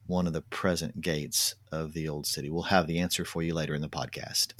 one 0.06 0.26
of 0.26 0.32
the 0.32 0.42
present 0.42 1.00
gates 1.00 1.54
of 1.72 1.92
the 1.92 2.08
old 2.08 2.26
city? 2.26 2.50
We'll 2.50 2.62
have 2.62 2.86
the 2.86 2.98
answer 2.98 3.24
for 3.24 3.42
you 3.42 3.54
later 3.54 3.74
in 3.74 3.82
the 3.82 3.88
podcast. 3.88 4.52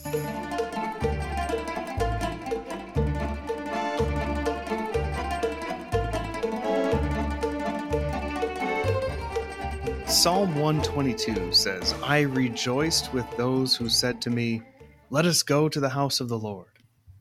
Psalm 10.25 10.55
122 10.55 11.53
says, 11.53 11.95
I 12.03 12.21
rejoiced 12.21 13.13
with 13.13 13.27
those 13.37 13.77
who 13.77 13.91
said 13.91 14.23
to 14.23 14.31
me, 14.31 14.63
Let 15.11 15.27
us 15.27 15.43
go 15.43 15.69
to 15.69 15.81
the 15.81 15.91
house 15.91 16.21
of 16.21 16.29
the 16.29 16.39
Lord. 16.39 16.69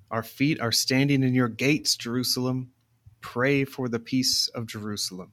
Our 0.09 0.23
feet 0.23 0.61
are 0.61 0.71
standing 0.71 1.23
in 1.23 1.33
your 1.33 1.49
gates, 1.49 1.97
Jerusalem. 1.97 2.71
Pray 3.23 3.65
for 3.65 3.89
the 3.89 3.99
peace 3.99 4.49
of 4.49 4.67
Jerusalem. 4.67 5.31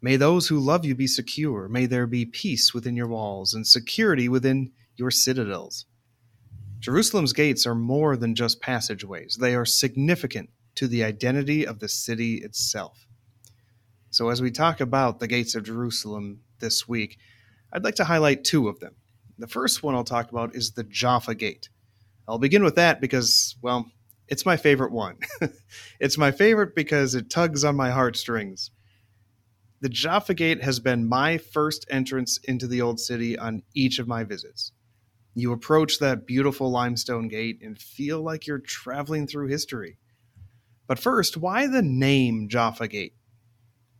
May 0.00 0.16
those 0.16 0.46
who 0.46 0.60
love 0.60 0.84
you 0.84 0.94
be 0.94 1.08
secure. 1.08 1.68
May 1.68 1.86
there 1.86 2.06
be 2.06 2.24
peace 2.24 2.72
within 2.72 2.96
your 2.96 3.08
walls 3.08 3.52
and 3.52 3.66
security 3.66 4.28
within 4.28 4.70
your 4.96 5.10
citadels. 5.10 5.86
Jerusalem's 6.78 7.32
gates 7.32 7.66
are 7.66 7.74
more 7.74 8.16
than 8.16 8.36
just 8.36 8.62
passageways, 8.62 9.36
they 9.40 9.54
are 9.54 9.64
significant 9.64 10.50
to 10.76 10.86
the 10.86 11.02
identity 11.02 11.66
of 11.66 11.80
the 11.80 11.88
city 11.88 12.36
itself. 12.36 13.04
So, 14.10 14.28
as 14.28 14.40
we 14.40 14.52
talk 14.52 14.80
about 14.80 15.18
the 15.18 15.26
gates 15.26 15.56
of 15.56 15.64
Jerusalem 15.64 16.42
this 16.60 16.88
week, 16.88 17.18
I'd 17.72 17.84
like 17.84 17.96
to 17.96 18.04
highlight 18.04 18.44
two 18.44 18.68
of 18.68 18.78
them. 18.78 18.94
The 19.38 19.48
first 19.48 19.82
one 19.82 19.96
I'll 19.96 20.04
talk 20.04 20.30
about 20.30 20.54
is 20.54 20.70
the 20.70 20.84
Jaffa 20.84 21.34
Gate. 21.34 21.68
I'll 22.28 22.38
begin 22.38 22.62
with 22.62 22.76
that 22.76 23.00
because, 23.00 23.56
well, 23.60 23.90
it's 24.28 24.46
my 24.46 24.56
favorite 24.56 24.92
one. 24.92 25.16
it's 26.00 26.18
my 26.18 26.30
favorite 26.30 26.74
because 26.74 27.14
it 27.14 27.30
tugs 27.30 27.64
on 27.64 27.76
my 27.76 27.90
heartstrings. 27.90 28.70
The 29.80 29.88
Jaffa 29.88 30.34
Gate 30.34 30.62
has 30.62 30.80
been 30.80 31.08
my 31.08 31.38
first 31.38 31.86
entrance 31.88 32.38
into 32.44 32.66
the 32.66 32.82
Old 32.82 32.98
City 33.00 33.38
on 33.38 33.62
each 33.74 33.98
of 33.98 34.08
my 34.08 34.24
visits. 34.24 34.72
You 35.34 35.52
approach 35.52 36.00
that 36.00 36.26
beautiful 36.26 36.70
limestone 36.70 37.28
gate 37.28 37.60
and 37.62 37.78
feel 37.78 38.20
like 38.20 38.46
you're 38.46 38.58
traveling 38.58 39.26
through 39.26 39.46
history. 39.46 39.98
But 40.88 40.98
first, 40.98 41.36
why 41.36 41.68
the 41.68 41.82
name 41.82 42.48
Jaffa 42.48 42.88
Gate? 42.88 43.14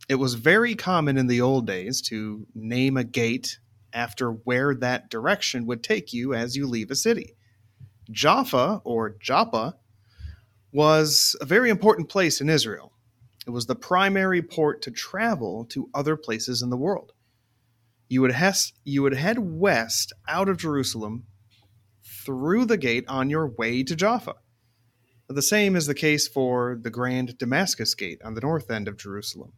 It 0.09 0.15
was 0.15 0.33
very 0.33 0.75
common 0.75 1.17
in 1.17 1.27
the 1.27 1.39
old 1.39 1.65
days 1.65 2.01
to 2.03 2.45
name 2.53 2.97
a 2.97 3.03
gate 3.03 3.59
after 3.93 4.31
where 4.31 4.75
that 4.75 5.09
direction 5.09 5.65
would 5.67 5.83
take 5.83 6.13
you 6.13 6.33
as 6.33 6.55
you 6.55 6.67
leave 6.67 6.91
a 6.91 6.95
city. 6.95 7.35
Jaffa, 8.11 8.81
or 8.83 9.15
Joppa, 9.21 9.75
was 10.71 11.35
a 11.41 11.45
very 11.45 11.69
important 11.69 12.09
place 12.09 12.41
in 12.41 12.49
Israel. 12.49 12.93
It 13.47 13.51
was 13.51 13.65
the 13.65 13.75
primary 13.75 14.41
port 14.41 14.81
to 14.83 14.91
travel 14.91 15.65
to 15.69 15.89
other 15.93 16.15
places 16.15 16.61
in 16.61 16.69
the 16.69 16.77
world. 16.77 17.13
You 18.07 18.21
would, 18.21 18.35
you 18.83 19.01
would 19.01 19.15
head 19.15 19.39
west 19.39 20.13
out 20.27 20.49
of 20.49 20.57
Jerusalem 20.57 21.25
through 22.25 22.65
the 22.65 22.77
gate 22.77 23.05
on 23.07 23.29
your 23.29 23.47
way 23.47 23.83
to 23.83 23.95
Jaffa. 23.95 24.35
The 25.27 25.41
same 25.43 25.75
is 25.75 25.85
the 25.85 25.93
case 25.93 26.27
for 26.27 26.77
the 26.81 26.89
Grand 26.89 27.37
Damascus 27.37 27.93
Gate 27.93 28.19
on 28.23 28.33
the 28.33 28.41
north 28.41 28.71
end 28.71 28.87
of 28.87 28.97
Jerusalem. 28.97 29.53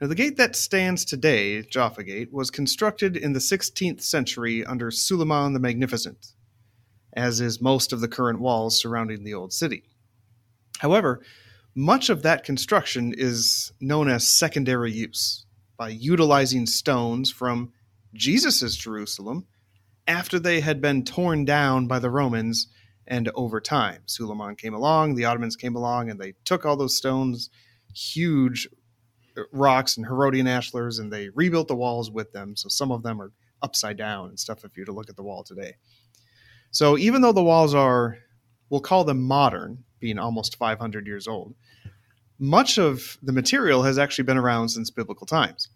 Now, 0.00 0.08
the 0.08 0.14
gate 0.14 0.36
that 0.38 0.56
stands 0.56 1.04
today, 1.04 1.62
Jaffa 1.62 2.02
Gate, 2.02 2.32
was 2.32 2.50
constructed 2.50 3.16
in 3.16 3.32
the 3.32 3.38
16th 3.38 4.00
century 4.00 4.64
under 4.64 4.90
Suleiman 4.90 5.52
the 5.52 5.60
Magnificent, 5.60 6.34
as 7.12 7.40
is 7.40 7.60
most 7.60 7.92
of 7.92 8.00
the 8.00 8.08
current 8.08 8.40
walls 8.40 8.80
surrounding 8.80 9.24
the 9.24 9.34
old 9.34 9.52
city. 9.52 9.84
However, 10.78 11.20
much 11.74 12.08
of 12.08 12.22
that 12.22 12.44
construction 12.44 13.14
is 13.16 13.72
known 13.80 14.08
as 14.08 14.28
secondary 14.28 14.92
use 14.92 15.46
by 15.76 15.88
utilizing 15.88 16.66
stones 16.66 17.30
from 17.30 17.72
Jesus' 18.12 18.76
Jerusalem 18.76 19.46
after 20.06 20.38
they 20.38 20.60
had 20.60 20.80
been 20.80 21.04
torn 21.04 21.44
down 21.44 21.86
by 21.86 21.98
the 21.98 22.10
Romans 22.10 22.68
and 23.06 23.30
over 23.34 23.60
time. 23.60 24.02
Suleiman 24.06 24.56
came 24.56 24.74
along, 24.74 25.14
the 25.14 25.24
Ottomans 25.24 25.56
came 25.56 25.76
along, 25.76 26.10
and 26.10 26.20
they 26.20 26.34
took 26.44 26.64
all 26.64 26.76
those 26.76 26.96
stones, 26.96 27.50
huge 27.94 28.68
uh, 29.36 29.42
rocks 29.52 29.96
and 29.96 30.06
Herodian 30.06 30.46
ashlars, 30.46 31.00
and 31.00 31.12
they 31.12 31.28
rebuilt 31.30 31.68
the 31.68 31.76
walls 31.76 32.10
with 32.10 32.32
them. 32.32 32.56
So 32.56 32.68
some 32.68 32.90
of 32.90 33.02
them 33.02 33.20
are 33.20 33.32
upside 33.62 33.96
down 33.96 34.28
and 34.28 34.38
stuff 34.40 34.64
if 34.64 34.76
you 34.76 34.82
were 34.82 34.86
to 34.86 34.92
look 34.92 35.10
at 35.10 35.16
the 35.16 35.22
wall 35.22 35.44
today. 35.44 35.74
So 36.70 36.96
even 36.96 37.20
though 37.20 37.32
the 37.32 37.42
walls 37.42 37.74
are, 37.74 38.18
we'll 38.68 38.80
call 38.80 39.04
them 39.04 39.22
modern, 39.22 39.84
being 39.98 40.18
almost 40.18 40.56
500 40.56 41.06
years 41.06 41.26
old, 41.26 41.54
much 42.38 42.78
of 42.78 43.18
the 43.22 43.32
material 43.32 43.82
has 43.82 43.98
actually 43.98 44.24
been 44.24 44.38
around 44.38 44.70
since 44.70 44.90
biblical 44.90 45.26
times. 45.26 45.68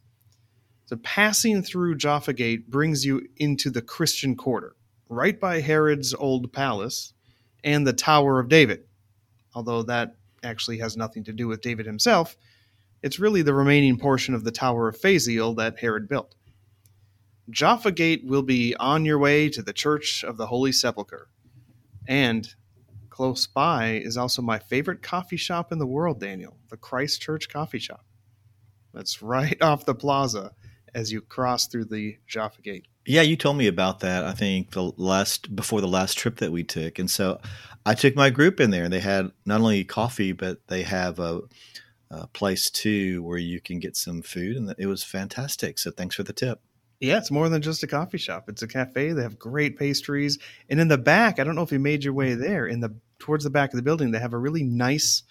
So 0.87 0.97
passing 0.97 1.63
through 1.63 1.97
Jaffa 1.97 2.33
Gate 2.33 2.71
brings 2.71 3.05
you 3.05 3.27
into 3.37 3.71
the 3.71 3.83
Christian 3.83 4.37
quarter, 4.37 4.77
right 5.09 5.39
by 5.39 5.61
Herod's 5.61 6.15
old 6.15 6.53
palace 6.53 7.13
and 7.63 7.87
the 7.87 7.93
Tower 7.93 8.39
of 8.39 8.49
David. 8.49 8.85
Although 9.55 9.83
that 9.85 10.17
actually 10.43 10.79
has 10.79 10.97
nothing 10.97 11.25
to 11.25 11.33
do 11.33 11.49
with 11.49 11.63
David 11.63 11.87
himself, 11.87 12.37
it's 13.03 13.19
really 13.19 13.43
the 13.43 13.55
remaining 13.55 13.99
portion 13.99 14.35
of 14.35 14.45
the 14.45 14.51
Tower 14.51 14.89
of 14.89 14.99
Phasael 14.99 15.57
that 15.57 15.79
Herod 15.79 16.09
built. 16.09 16.35
Jaffa 17.51 17.93
Gate 17.93 18.25
will 18.25 18.43
be 18.43 18.75
on 18.77 19.05
your 19.05 19.19
way 19.19 19.49
to 19.51 19.63
the 19.63 19.73
Church 19.73 20.25
of 20.25 20.37
the 20.37 20.47
Holy 20.47 20.73
Sepulchre. 20.73 21.29
And 22.07 22.55
close 23.11 23.47
by 23.47 23.93
is 23.93 24.17
also 24.17 24.43
my 24.43 24.59
favorite 24.59 25.03
coffee 25.03 25.37
shop 25.37 25.71
in 25.73 25.79
the 25.79 25.87
world, 25.87 26.21
Daniel, 26.21 26.57
the 26.69 26.77
Christ 26.77 27.21
Church 27.21 27.49
Coffee 27.49 27.79
Shop. 27.79 28.05
That's 28.93 29.23
right 29.23 29.61
off 29.63 29.85
the 29.85 29.95
plaza 29.95 30.53
as 30.95 31.13
you 31.13 31.21
cross 31.21 31.67
through 31.67 31.87
the 31.87 32.19
Jaffa 32.27 32.63
Gate. 32.63 32.87
Yeah, 33.07 33.23
you 33.23 33.37
told 33.37 33.59
me 33.59 33.67
about 33.67 34.01
that. 34.01 34.25
I 34.25 34.33
think 34.33 34.71
the 34.71 34.93
last 34.97 35.55
before 35.55 35.81
the 35.81 35.89
last 35.89 36.17
trip 36.17 36.37
that 36.37 36.53
we 36.53 36.65
took, 36.65 36.99
and 36.99 37.11
so 37.11 37.39
I 37.85 37.95
took 37.95 38.17
my 38.17 38.31
group 38.31 38.61
in 38.61 38.71
there. 38.71 38.85
and 38.85 38.93
They 38.93 39.01
had 39.01 39.31
not 39.45 39.61
only 39.61 39.85
coffee, 39.85 40.33
but 40.33 40.67
they 40.69 40.85
have 40.85 41.19
a, 41.19 41.43
a 42.11 42.27
place 42.29 42.71
too 42.71 43.23
where 43.23 43.37
you 43.37 43.61
can 43.61 43.79
get 43.79 43.97
some 43.97 44.23
food, 44.23 44.57
and 44.57 44.75
it 44.79 44.87
was 44.87 45.05
fantastic. 45.05 45.79
So 45.79 45.91
thanks 45.91 46.15
for 46.15 46.23
the 46.23 46.33
tip. 46.33 46.63
Yeah, 47.05 47.19
it's 47.19 47.31
more 47.31 47.49
than 47.49 47.63
just 47.63 47.83
a 47.83 47.87
coffee 47.87 48.19
shop. 48.19 48.49
It's 48.49 48.63
a 48.63 48.69
cafe. 48.69 49.13
They 49.13 49.23
have 49.23 49.39
great 49.39 49.79
pastries, 49.79 50.39
and 50.69 50.81
in 50.81 50.89
the 50.89 50.99
back, 50.99 51.39
I 51.39 51.45
don't 51.45 51.55
know 51.55 51.63
if 51.63 51.73
you 51.73 51.79
made 51.79 52.05
your 52.05 52.15
way 52.15 52.35
there. 52.35 52.67
In 52.67 52.81
the 52.81 52.95
towards 53.19 53.45
the 53.45 53.51
back 53.51 53.73
of 53.73 53.77
the 53.77 53.83
building, 53.83 54.11
they 54.11 54.19
have 54.19 54.33
a 54.33 54.39
really 54.39 54.65
nice 54.65 55.23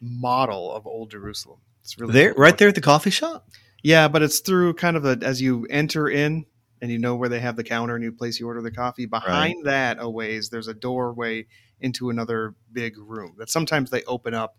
model 0.00 0.72
of 0.72 0.86
Old 0.86 1.10
Jerusalem. 1.10 1.58
It's 1.82 1.98
really 1.98 2.12
there, 2.12 2.34
cool. 2.34 2.42
right 2.42 2.56
there 2.56 2.68
at 2.68 2.74
the 2.74 2.80
coffee 2.80 3.10
shop. 3.10 3.48
Yeah, 3.82 4.08
but 4.08 4.22
it's 4.22 4.40
through 4.40 4.74
kind 4.74 4.96
of 4.96 5.04
a 5.04 5.18
as 5.22 5.42
you 5.42 5.66
enter 5.68 6.08
in 6.08 6.46
and 6.80 6.90
you 6.90 6.98
know 6.98 7.14
where 7.16 7.28
they 7.28 7.40
have 7.40 7.56
the 7.56 7.64
counter 7.64 7.94
and 7.94 8.04
you 8.04 8.12
place 8.12 8.38
you 8.38 8.46
order 8.46 8.62
the 8.62 8.70
coffee. 8.70 9.06
Behind 9.06 9.64
right. 9.64 9.96
that 9.96 9.96
a 10.00 10.08
ways 10.08 10.50
there's 10.50 10.68
a 10.68 10.74
doorway 10.74 11.46
into 11.80 12.10
another 12.10 12.54
big 12.72 12.96
room 12.98 13.34
that 13.38 13.50
sometimes 13.50 13.90
they 13.90 14.02
open 14.04 14.34
up 14.34 14.56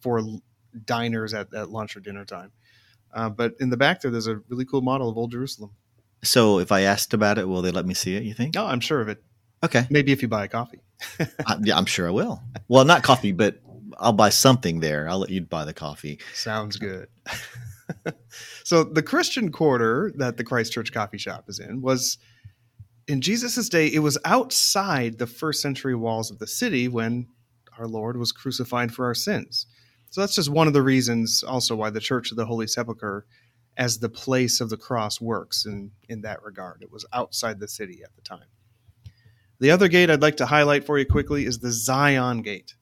for 0.00 0.22
diners 0.84 1.32
at, 1.34 1.52
at 1.54 1.70
lunch 1.70 1.96
or 1.96 2.00
dinner 2.00 2.24
time. 2.24 2.52
Uh, 3.12 3.30
but 3.30 3.54
in 3.60 3.70
the 3.70 3.76
back 3.76 4.00
there, 4.00 4.10
there's 4.10 4.26
a 4.26 4.40
really 4.48 4.64
cool 4.64 4.82
model 4.82 5.08
of 5.08 5.16
Old 5.16 5.32
Jerusalem. 5.32 5.70
So 6.22 6.58
if 6.58 6.72
I 6.72 6.82
asked 6.82 7.14
about 7.14 7.38
it, 7.38 7.48
will 7.48 7.62
they 7.62 7.70
let 7.70 7.86
me 7.86 7.94
see 7.94 8.16
it? 8.16 8.22
You 8.22 8.34
think? 8.34 8.56
Oh, 8.56 8.66
I'm 8.66 8.80
sure 8.80 9.00
of 9.00 9.08
it. 9.08 9.22
Okay. 9.64 9.86
Maybe 9.90 10.12
if 10.12 10.22
you 10.22 10.28
buy 10.28 10.44
a 10.44 10.48
coffee. 10.48 10.80
I, 11.46 11.58
yeah, 11.62 11.76
I'm 11.76 11.86
sure 11.86 12.08
I 12.08 12.10
will. 12.10 12.42
Well, 12.68 12.84
not 12.84 13.02
coffee, 13.02 13.32
but 13.32 13.60
I'll 13.98 14.12
buy 14.12 14.30
something 14.30 14.80
there. 14.80 15.08
I'll 15.08 15.18
let 15.18 15.30
you 15.30 15.42
buy 15.42 15.64
the 15.64 15.74
coffee. 15.74 16.18
Sounds 16.34 16.76
good. 16.76 17.08
so 18.64 18.84
the 18.84 19.02
Christian 19.02 19.52
quarter 19.52 20.12
that 20.16 20.36
the 20.36 20.44
Christ 20.44 20.72
Church 20.72 20.92
coffee 20.92 21.18
shop 21.18 21.44
is 21.48 21.58
in 21.58 21.80
was 21.82 22.18
in 23.08 23.20
Jesus' 23.20 23.68
day, 23.68 23.86
it 23.86 24.00
was 24.00 24.18
outside 24.24 25.18
the 25.18 25.26
first 25.26 25.62
century 25.62 25.94
walls 25.94 26.30
of 26.30 26.38
the 26.38 26.46
city 26.46 26.88
when 26.88 27.28
our 27.78 27.86
Lord 27.86 28.16
was 28.16 28.32
crucified 28.32 28.92
for 28.92 29.04
our 29.06 29.14
sins. 29.14 29.66
So 30.10 30.20
that's 30.20 30.34
just 30.34 30.50
one 30.50 30.66
of 30.66 30.72
the 30.72 30.82
reasons 30.82 31.42
also 31.42 31.76
why 31.76 31.90
the 31.90 32.00
Church 32.00 32.30
of 32.30 32.36
the 32.36 32.46
Holy 32.46 32.66
Sepulchre 32.66 33.26
as 33.76 33.98
the 33.98 34.08
place 34.08 34.60
of 34.60 34.70
the 34.70 34.76
cross 34.76 35.20
works 35.20 35.66
in, 35.66 35.90
in 36.08 36.22
that 36.22 36.42
regard. 36.42 36.82
It 36.82 36.90
was 36.90 37.04
outside 37.12 37.60
the 37.60 37.68
city 37.68 38.00
at 38.02 38.14
the 38.16 38.22
time. 38.22 38.46
The 39.58 39.70
other 39.70 39.88
gate 39.88 40.10
I'd 40.10 40.22
like 40.22 40.36
to 40.38 40.46
highlight 40.46 40.84
for 40.84 40.98
you 40.98 41.06
quickly 41.06 41.46
is 41.46 41.58
the 41.58 41.70
Zion 41.70 42.42
Gate. 42.42 42.74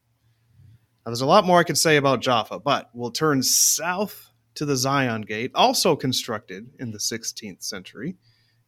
Now, 1.04 1.10
there's 1.10 1.20
a 1.20 1.26
lot 1.26 1.44
more 1.44 1.58
I 1.58 1.64
could 1.64 1.78
say 1.78 1.96
about 1.96 2.22
Jaffa, 2.22 2.60
but 2.60 2.90
we'll 2.94 3.10
turn 3.10 3.42
south 3.42 4.30
to 4.54 4.64
the 4.64 4.76
Zion 4.76 5.22
Gate, 5.22 5.50
also 5.54 5.96
constructed 5.96 6.70
in 6.78 6.90
the 6.90 6.98
16th 6.98 7.62
century, 7.62 8.16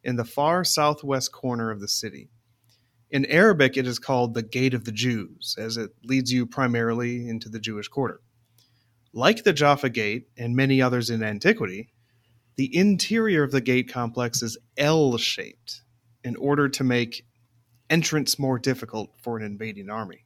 in 0.05 0.17
the 0.17 0.25
far 0.25 0.65
southwest 0.65 1.33
corner 1.33 1.71
of 1.71 1.81
the 1.81 1.89
city. 1.89 2.29
In 3.11 3.25
Arabic, 3.27 3.77
it 3.77 3.87
is 3.87 3.99
called 3.99 4.35
the 4.35 4.43
Gate 4.43 4.75
of 4.75 4.85
the 4.85 4.93
Jews, 4.93 5.57
as 5.59 5.77
it 5.77 5.93
leads 6.05 6.33
you 6.33 6.45
primarily 6.45 7.29
into 7.29 7.49
the 7.49 7.61
Jewish 7.61 7.89
quarter. 7.89 8.21
Like 9.13 9.45
the 9.45 9.53
Jaffa 9.53 9.89
Gate 9.89 10.29
and 10.37 10.55
many 10.55 10.83
others 10.83 11.09
in 11.09 11.23
antiquity, 11.23 11.89
the 12.57 12.75
interior 12.75 13.43
of 13.43 13.53
the 13.53 13.61
gate 13.61 13.93
complex 13.93 14.43
is 14.43 14.59
L 14.77 15.17
shaped 15.19 15.83
in 16.25 16.37
order 16.37 16.69
to 16.69 16.85
make 16.85 17.25
entrance 17.89 18.39
more 18.39 18.59
difficult 18.59 19.11
for 19.23 19.37
an 19.37 19.45
invading 19.45 19.91
army. 19.91 20.25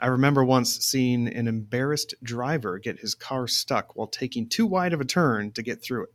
I 0.00 0.06
remember 0.06 0.44
once 0.44 0.78
seeing 0.78 1.28
an 1.28 1.46
embarrassed 1.46 2.14
driver 2.22 2.78
get 2.78 3.00
his 3.00 3.14
car 3.14 3.46
stuck 3.46 3.94
while 3.96 4.06
taking 4.06 4.48
too 4.48 4.66
wide 4.66 4.92
of 4.92 5.00
a 5.00 5.04
turn 5.04 5.52
to 5.52 5.62
get 5.62 5.82
through 5.82 6.04
it. 6.04 6.14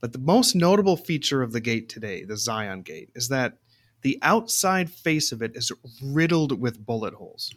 But 0.00 0.12
the 0.12 0.18
most 0.18 0.54
notable 0.54 0.96
feature 0.96 1.42
of 1.42 1.52
the 1.52 1.60
gate 1.60 1.88
today, 1.88 2.24
the 2.24 2.36
Zion 2.36 2.82
Gate, 2.82 3.10
is 3.14 3.28
that 3.28 3.54
the 4.02 4.18
outside 4.22 4.90
face 4.90 5.32
of 5.32 5.42
it 5.42 5.56
is 5.56 5.72
riddled 6.02 6.60
with 6.60 6.84
bullet 6.84 7.14
holes. 7.14 7.52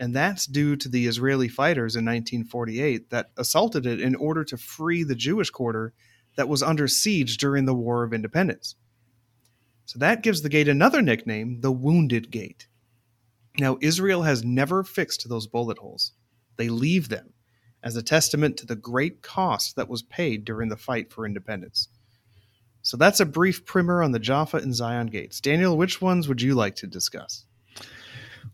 And 0.00 0.16
that's 0.16 0.46
due 0.46 0.76
to 0.76 0.88
the 0.88 1.06
Israeli 1.06 1.48
fighters 1.48 1.94
in 1.94 2.06
1948 2.06 3.10
that 3.10 3.32
assaulted 3.36 3.84
it 3.84 4.00
in 4.00 4.14
order 4.14 4.44
to 4.44 4.56
free 4.56 5.02
the 5.02 5.14
Jewish 5.14 5.50
quarter 5.50 5.92
that 6.36 6.48
was 6.48 6.62
under 6.62 6.88
siege 6.88 7.36
during 7.36 7.66
the 7.66 7.74
War 7.74 8.02
of 8.02 8.14
Independence. 8.14 8.76
So 9.84 9.98
that 9.98 10.22
gives 10.22 10.40
the 10.40 10.48
gate 10.48 10.68
another 10.68 11.02
nickname, 11.02 11.60
the 11.60 11.70
Wounded 11.70 12.30
Gate. 12.30 12.66
Now, 13.58 13.76
Israel 13.82 14.22
has 14.22 14.42
never 14.42 14.82
fixed 14.82 15.28
those 15.28 15.46
bullet 15.46 15.76
holes. 15.76 16.12
They 16.56 16.70
leave 16.70 17.10
them 17.10 17.34
as 17.82 17.94
a 17.94 18.02
testament 18.02 18.56
to 18.56 18.66
the 18.66 18.76
great 18.76 19.20
cost 19.20 19.76
that 19.76 19.88
was 19.90 20.02
paid 20.02 20.46
during 20.46 20.70
the 20.70 20.78
fight 20.78 21.12
for 21.12 21.26
independence. 21.26 21.88
So 22.80 22.96
that's 22.96 23.20
a 23.20 23.26
brief 23.26 23.66
primer 23.66 24.02
on 24.02 24.12
the 24.12 24.18
Jaffa 24.18 24.58
and 24.58 24.74
Zion 24.74 25.08
gates. 25.08 25.42
Daniel, 25.42 25.76
which 25.76 26.00
ones 26.00 26.26
would 26.26 26.40
you 26.40 26.54
like 26.54 26.76
to 26.76 26.86
discuss? 26.86 27.44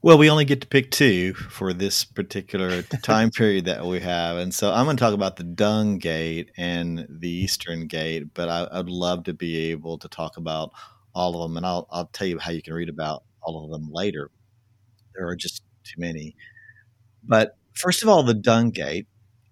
Well, 0.03 0.19
we 0.19 0.31
only 0.31 0.45
get 0.45 0.61
to 0.61 0.67
pick 0.67 0.91
two 0.91 1.35
for 1.35 1.73
this 1.73 2.05
particular 2.05 2.83
time 2.83 3.31
period 3.33 3.65
that 3.65 3.85
we 3.85 4.01
have. 4.01 4.37
And 4.37 4.55
so 4.55 4.73
I'm 4.73 4.85
going 4.85 4.97
to 4.97 5.01
talk 5.01 5.15
about 5.15 5.37
the 5.37 5.45
Dung 5.45 5.99
Gate 5.99 6.51
and 6.57 7.07
the 7.09 7.31
Eastern 7.31 7.87
Gate, 7.87 8.33
but 8.35 8.49
I, 8.49 8.77
would 8.77 8.91
love 8.91 9.25
to 9.25 9.35
be 9.35 9.71
able 9.71 9.99
to 9.99 10.09
talk 10.09 10.37
about 10.37 10.71
all 11.15 11.43
of 11.43 11.51
them. 11.51 11.57
And 11.57 11.67
I'll, 11.67 11.89
I'll 11.91 12.07
tell 12.07 12.27
you 12.27 12.39
how 12.39 12.53
you 12.53 12.63
can 12.63 12.75
read 12.75 12.89
about 12.89 13.25
all 13.43 13.65
of 13.65 13.71
them 13.71 13.91
later. 13.91 14.31
There 15.15 15.27
are 15.27 15.37
just 15.37 15.63
too 15.85 15.99
many. 15.99 16.37
But 17.25 17.57
first 17.73 18.03
of 18.03 18.09
all, 18.09 18.23
the 18.23 18.35
Dung 18.35 18.71
Gate, 18.71 19.09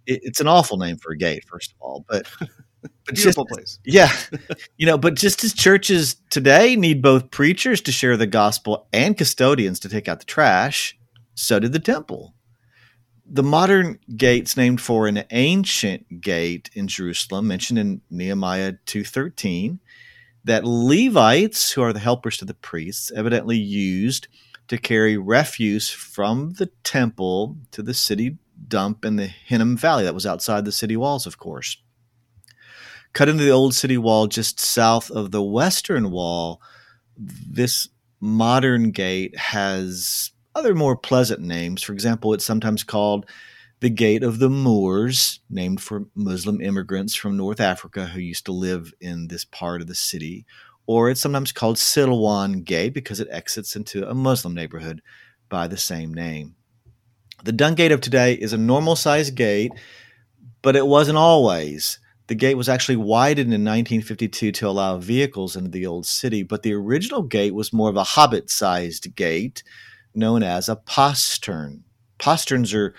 it, 0.07 0.21
it's 0.23 0.41
an 0.41 0.47
awful 0.49 0.77
name 0.77 0.99
for 0.99 1.13
a 1.13 1.17
gate, 1.19 1.45
first 1.49 1.73
of 1.73 1.77
all. 1.81 2.05
But 2.09 2.27
beautiful 3.07 3.45
just, 3.45 3.55
place. 3.55 3.79
Yeah. 3.85 4.13
you 4.77 4.87
know, 4.87 4.99
but 4.99 5.15
just 5.15 5.45
as 5.45 5.53
churches 5.53 6.17
today 6.31 6.77
need 6.77 7.03
both 7.03 7.31
preachers 7.31 7.81
to 7.83 7.93
share 7.93 8.17
the 8.17 8.27
gospel 8.27 8.89
and 8.93 9.17
custodians 9.17 9.81
to 9.81 9.89
take 9.89 10.09
out 10.09 10.21
the 10.21 10.27
trash, 10.27 10.99
so 11.35 11.59
did 11.59 11.73
the 11.73 11.79
temple. 11.79 12.35
The 13.27 13.43
modern 13.43 13.99
gate's 14.17 14.57
named 14.57 14.81
for 14.81 15.07
an 15.07 15.25
ancient 15.31 16.21
gate 16.21 16.71
in 16.75 16.89
Jerusalem 16.89 17.47
mentioned 17.47 17.79
in 17.79 18.01
Nehemiah 18.11 18.75
2:13 18.87 19.81
that 20.45 20.65
Levites, 20.65 21.73
who 21.73 21.83
are 21.83 21.95
the 21.95 22.01
helpers 22.01 22.37
to 22.37 22.45
the 22.45 22.53
priests, 22.53 23.11
evidently 23.17 23.57
used 23.57 24.29
to 24.69 24.77
carry 24.77 25.17
refuse 25.17 25.91
from 25.91 26.53
the 26.55 26.67
temple 26.85 27.57
to 27.71 27.83
the 27.83 27.95
city 27.95 28.37
dump 28.69 29.05
in 29.05 29.17
the 29.17 29.27
Hinnom 29.27 29.77
Valley 29.77 30.05
that 30.05 30.15
was 30.15 30.27
outside 30.27 30.65
the 30.65 30.73
city 30.73 30.97
walls, 30.97 31.27
of 31.27 31.39
course 31.39 31.79
cut 33.15 33.29
into 33.29 33.45
the 33.45 33.51
old 33.51 33.75
city 33.75 33.97
wall 33.97 34.27
just 34.27 34.61
south 34.61 35.11
of 35.11 35.31
the 35.31 35.43
western 35.43 36.11
wall, 36.11 36.61
this 37.17 37.89
modern 38.21 38.91
gate 38.91 39.37
has 39.39 40.33
other 40.55 40.75
more 40.75 40.97
pleasant 40.97 41.41
names. 41.41 41.83
For 41.83 41.93
example, 41.93 42.35
it's 42.35 42.45
sometimes 42.45 42.85
called 42.85 43.27
the 43.81 43.91
Gate 43.91 44.23
of 44.23 44.39
the 44.39 44.51
Moors, 44.51 45.41
named 45.51 45.81
for 45.81 46.07
Muslim 46.15 46.61
immigrants 46.61 47.15
from 47.15 47.37
North 47.37 47.61
Africa 47.61 48.07
who 48.07 48.21
used 48.21 48.47
to 48.47 48.53
live 48.53 48.93
in 49.01 49.29
this 49.29 49.45
part 49.45 49.81
of 49.81 49.87
the 49.87 49.95
city. 49.95 50.47
Or 50.87 51.11
it's 51.11 51.21
sometimes 51.21 51.53
called 51.53 51.77
Silwan 51.77 52.65
Gate 52.65 52.95
because 52.95 53.21
it 53.21 53.29
exits 53.31 53.77
into 53.77 54.09
a 54.09 54.15
Muslim 54.15 54.55
neighborhood 54.55 55.03
by 55.49 55.67
the 55.67 55.77
same 55.77 56.13
name. 56.13 56.57
The 57.43 57.53
Dung 57.53 57.75
Gate 57.75 57.93
of 57.93 58.01
today 58.01 58.35
is 58.35 58.53
a 58.53 58.59
normal 58.59 58.97
sized 58.97 59.35
gate, 59.35 59.73
but 60.63 60.77
it 60.77 60.87
wasn't 60.87 61.19
always. 61.19 61.99
The 62.27 62.35
gate 62.35 62.55
was 62.55 62.71
actually 62.71 62.97
widened 62.97 63.53
in 63.53 63.65
1952 63.65 64.53
to 64.53 64.69
allow 64.69 64.97
vehicles 64.99 65.57
into 65.57 65.71
the 65.71 65.85
old 65.85 66.07
city, 66.07 66.43
but 66.43 66.63
the 66.63 66.73
original 66.73 67.23
gate 67.23 67.55
was 67.55 67.73
more 67.73 67.91
of 67.91 67.97
a 67.97 68.05
hobbit 68.05 68.49
sized 68.49 69.15
gate 69.15 69.63
known 70.15 70.43
as 70.43 70.69
a 70.69 70.77
postern. 70.77 71.85
Posterns 72.19 72.73
are 72.73 72.95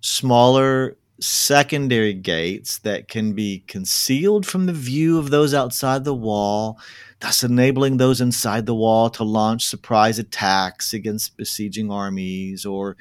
smaller 0.00 0.96
secondary 1.20 2.14
gates 2.14 2.78
that 2.78 3.06
can 3.06 3.32
be 3.32 3.62
concealed 3.68 4.44
from 4.44 4.66
the 4.66 4.72
view 4.72 5.18
of 5.18 5.30
those 5.30 5.54
outside 5.54 6.02
the 6.02 6.14
wall, 6.14 6.78
thus 7.20 7.44
enabling 7.44 7.96
those 7.96 8.20
inside 8.20 8.66
the 8.66 8.74
wall 8.74 9.08
to 9.08 9.22
launch 9.22 9.64
surprise 9.64 10.18
attacks 10.18 10.92
against 10.92 11.36
besieging 11.36 11.92
armies 11.92 12.66
or 12.66 12.96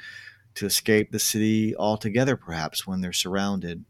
to 0.53 0.67
escape 0.67 1.11
the 1.11 1.17
city 1.17 1.75
altogether, 1.75 2.37
perhaps 2.37 2.85
when 2.85 3.01
they're 3.01 3.11
surrounded 3.11 3.83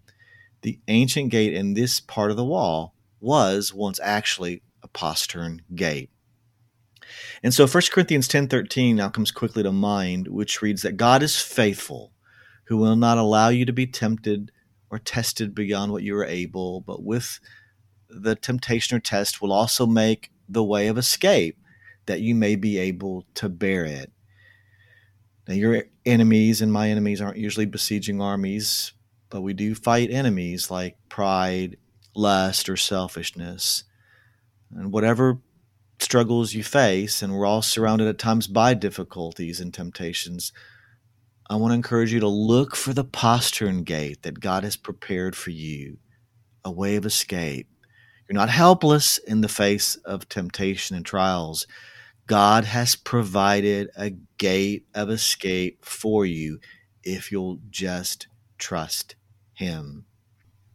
the 0.63 0.79
ancient 0.87 1.29
gate 1.29 1.53
in 1.53 1.73
this 1.73 1.99
part 1.99 2.31
of 2.31 2.37
the 2.37 2.43
wall 2.43 2.95
was 3.19 3.73
once 3.73 3.99
actually 4.01 4.61
a 4.81 4.87
postern 4.87 5.61
gate. 5.75 6.09
And 7.43 7.53
so 7.53 7.67
1 7.67 7.91
Corinthians 7.91 8.27
10:13 8.27 8.95
now 8.95 9.09
comes 9.09 9.31
quickly 9.31 9.63
to 9.63 9.71
mind, 9.71 10.27
which 10.27 10.61
reads 10.61 10.81
that 10.81 10.97
God 10.97 11.21
is 11.21 11.37
faithful, 11.37 12.11
who 12.65 12.77
will 12.77 12.95
not 12.95 13.17
allow 13.17 13.49
you 13.49 13.65
to 13.65 13.73
be 13.73 13.85
tempted 13.85 14.51
or 14.89 14.99
tested 14.99 15.53
beyond 15.53 15.91
what 15.91 16.03
you 16.03 16.15
are 16.15 16.25
able, 16.25 16.81
but 16.81 17.03
with 17.03 17.39
the 18.09 18.35
temptation 18.35 18.95
or 18.95 18.99
test 18.99 19.41
will 19.41 19.51
also 19.51 19.85
make 19.85 20.31
the 20.47 20.63
way 20.63 20.87
of 20.87 20.97
escape 20.97 21.57
that 22.05 22.21
you 22.21 22.35
may 22.35 22.55
be 22.55 22.77
able 22.77 23.25
to 23.33 23.49
bear 23.49 23.85
it. 23.85 24.11
Now, 25.47 25.55
your 25.55 25.83
enemies 26.05 26.61
and 26.61 26.71
my 26.71 26.89
enemies 26.89 27.21
aren't 27.21 27.37
usually 27.37 27.65
besieging 27.65 28.21
armies, 28.21 28.93
but 29.33 29.41
we 29.41 29.51
do 29.51 29.73
fight 29.73 30.11
enemies 30.11 30.69
like 30.69 30.95
pride, 31.09 31.75
lust, 32.15 32.69
or 32.69 32.77
selfishness. 32.77 33.83
And 34.71 34.93
whatever 34.93 35.39
struggles 35.99 36.53
you 36.53 36.63
face, 36.63 37.23
and 37.23 37.33
we're 37.33 37.47
all 37.47 37.63
surrounded 37.63 38.07
at 38.07 38.19
times 38.19 38.45
by 38.45 38.75
difficulties 38.75 39.59
and 39.59 39.73
temptations, 39.73 40.53
I 41.49 41.55
want 41.55 41.71
to 41.71 41.75
encourage 41.75 42.13
you 42.13 42.19
to 42.19 42.27
look 42.27 42.75
for 42.75 42.93
the 42.93 43.03
postern 43.03 43.81
gate 43.81 44.21
that 44.21 44.39
God 44.39 44.63
has 44.63 44.75
prepared 44.75 45.35
for 45.35 45.49
you, 45.49 45.97
a 46.63 46.71
way 46.71 46.95
of 46.95 47.03
escape. 47.03 47.67
You're 48.29 48.35
not 48.35 48.49
helpless 48.49 49.17
in 49.17 49.41
the 49.41 49.47
face 49.47 49.95
of 50.05 50.29
temptation 50.29 50.95
and 50.95 51.03
trials. 51.03 51.65
God 52.27 52.65
has 52.65 52.95
provided 52.95 53.89
a 53.97 54.11
gate 54.37 54.85
of 54.93 55.09
escape 55.09 55.83
for 55.83 56.23
you 56.23 56.59
if 57.03 57.31
you'll 57.31 57.57
just 57.71 58.27
trust 58.59 59.15
him. 59.63 60.05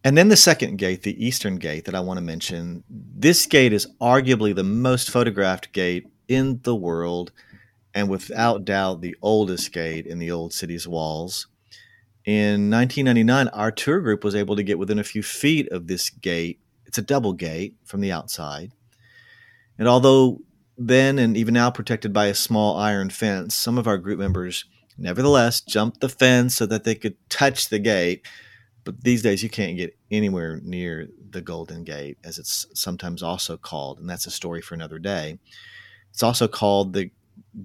And 0.04 0.16
then 0.16 0.28
the 0.28 0.36
second 0.36 0.78
gate, 0.78 1.02
the 1.02 1.24
eastern 1.24 1.56
gate 1.56 1.84
that 1.84 1.94
I 1.94 2.00
want 2.00 2.18
to 2.18 2.22
mention, 2.22 2.84
this 2.88 3.46
gate 3.46 3.72
is 3.72 3.86
arguably 4.00 4.54
the 4.54 4.64
most 4.64 5.10
photographed 5.10 5.72
gate 5.72 6.06
in 6.28 6.60
the 6.62 6.74
world 6.74 7.32
and 7.94 8.08
without 8.08 8.64
doubt 8.64 9.00
the 9.00 9.16
oldest 9.20 9.72
gate 9.72 10.06
in 10.06 10.18
the 10.18 10.30
old 10.30 10.52
city's 10.52 10.86
walls. 10.86 11.48
In 12.24 12.70
1999, 12.70 13.48
our 13.48 13.72
tour 13.72 14.00
group 14.00 14.22
was 14.22 14.34
able 14.34 14.54
to 14.56 14.62
get 14.62 14.78
within 14.78 14.98
a 14.98 15.04
few 15.04 15.22
feet 15.22 15.68
of 15.70 15.86
this 15.86 16.10
gate. 16.10 16.60
It's 16.86 16.98
a 16.98 17.02
double 17.02 17.32
gate 17.32 17.74
from 17.84 18.00
the 18.00 18.12
outside. 18.12 18.72
And 19.78 19.88
although 19.88 20.40
then 20.76 21.18
and 21.18 21.36
even 21.36 21.54
now 21.54 21.70
protected 21.70 22.12
by 22.12 22.26
a 22.26 22.34
small 22.34 22.76
iron 22.76 23.10
fence, 23.10 23.54
some 23.54 23.78
of 23.78 23.88
our 23.88 23.98
group 23.98 24.18
members 24.18 24.64
nevertheless 24.96 25.60
jumped 25.60 26.00
the 26.00 26.08
fence 26.08 26.56
so 26.56 26.66
that 26.66 26.84
they 26.84 26.94
could 26.94 27.16
touch 27.28 27.68
the 27.68 27.78
gate 27.78 28.24
but 28.88 29.04
these 29.04 29.20
days, 29.20 29.42
you 29.42 29.50
can't 29.50 29.76
get 29.76 29.94
anywhere 30.10 30.62
near 30.64 31.08
the 31.28 31.42
Golden 31.42 31.84
Gate, 31.84 32.16
as 32.24 32.38
it's 32.38 32.64
sometimes 32.72 33.22
also 33.22 33.58
called, 33.58 33.98
and 33.98 34.08
that's 34.08 34.26
a 34.26 34.30
story 34.30 34.62
for 34.62 34.72
another 34.72 34.98
day. 34.98 35.38
It's 36.08 36.22
also 36.22 36.48
called 36.48 36.94
the 36.94 37.10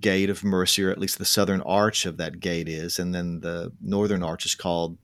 Gate 0.02 0.30
of 0.30 0.44
Mercy, 0.44 0.84
or 0.84 0.90
at 0.90 0.98
least 0.98 1.20
the 1.20 1.24
southern 1.24 1.62
arch 1.62 2.06
of 2.06 2.18
that 2.18 2.42
gate 2.42 2.68
is, 2.68 3.00
and 3.00 3.16
then 3.16 3.40
the 3.40 3.72
northern 3.80 4.22
arch 4.22 4.46
is 4.46 4.54
called 4.54 4.98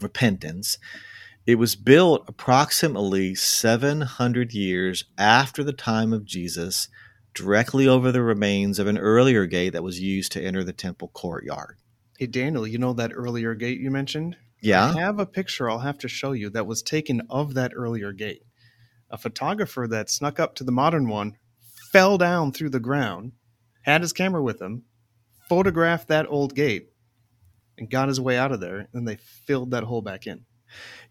Repentance. 0.00 0.78
It 1.46 1.56
was 1.56 1.76
built 1.76 2.24
approximately 2.26 3.34
700 3.34 4.54
years 4.54 5.04
after 5.18 5.62
the 5.62 5.74
time 5.74 6.14
of 6.14 6.24
Jesus, 6.24 6.88
directly 7.34 7.86
over 7.86 8.10
the 8.10 8.22
remains 8.22 8.78
of 8.78 8.86
an 8.86 8.96
earlier 8.96 9.44
gate 9.44 9.74
that 9.74 9.84
was 9.84 10.00
used 10.00 10.32
to 10.32 10.42
enter 10.42 10.64
the 10.64 10.72
temple 10.72 11.08
courtyard. 11.08 11.76
Hey, 12.18 12.26
Daniel, 12.26 12.66
you 12.66 12.78
know 12.78 12.94
that 12.94 13.12
earlier 13.14 13.54
gate 13.54 13.80
you 13.80 13.90
mentioned? 13.90 14.36
Yeah. 14.62 14.94
I 14.94 15.00
have 15.00 15.18
a 15.18 15.26
picture 15.26 15.68
I'll 15.68 15.80
have 15.80 15.98
to 15.98 16.08
show 16.08 16.32
you 16.32 16.48
that 16.50 16.66
was 16.66 16.82
taken 16.82 17.22
of 17.28 17.54
that 17.54 17.72
earlier 17.74 18.12
gate. 18.12 18.44
A 19.10 19.18
photographer 19.18 19.86
that 19.90 20.08
snuck 20.08 20.40
up 20.40 20.54
to 20.54 20.64
the 20.64 20.72
modern 20.72 21.08
one 21.08 21.36
fell 21.90 22.16
down 22.16 22.52
through 22.52 22.70
the 22.70 22.80
ground, 22.80 23.32
had 23.82 24.00
his 24.00 24.12
camera 24.12 24.42
with 24.42 24.62
him, 24.62 24.84
photographed 25.48 26.08
that 26.08 26.26
old 26.28 26.54
gate, 26.54 26.90
and 27.76 27.90
got 27.90 28.08
his 28.08 28.20
way 28.20 28.38
out 28.38 28.52
of 28.52 28.60
there. 28.60 28.88
And 28.94 29.06
they 29.06 29.16
filled 29.16 29.72
that 29.72 29.82
hole 29.82 30.00
back 30.00 30.26
in. 30.26 30.46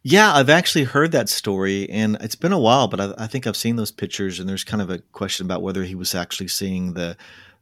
Yeah, 0.01 0.33
I've 0.33 0.49
actually 0.49 0.85
heard 0.85 1.11
that 1.11 1.29
story, 1.29 1.87
and 1.89 2.17
it's 2.21 2.35
been 2.35 2.53
a 2.53 2.59
while, 2.59 2.87
but 2.87 2.99
I, 2.99 3.13
I 3.17 3.27
think 3.27 3.45
I've 3.45 3.57
seen 3.57 3.75
those 3.75 3.91
pictures. 3.91 4.39
And 4.39 4.49
there's 4.49 4.63
kind 4.63 4.81
of 4.81 4.89
a 4.89 4.99
question 5.11 5.45
about 5.45 5.61
whether 5.61 5.83
he 5.83 5.93
was 5.93 6.15
actually 6.15 6.47
seeing 6.47 6.93
the 6.93 7.17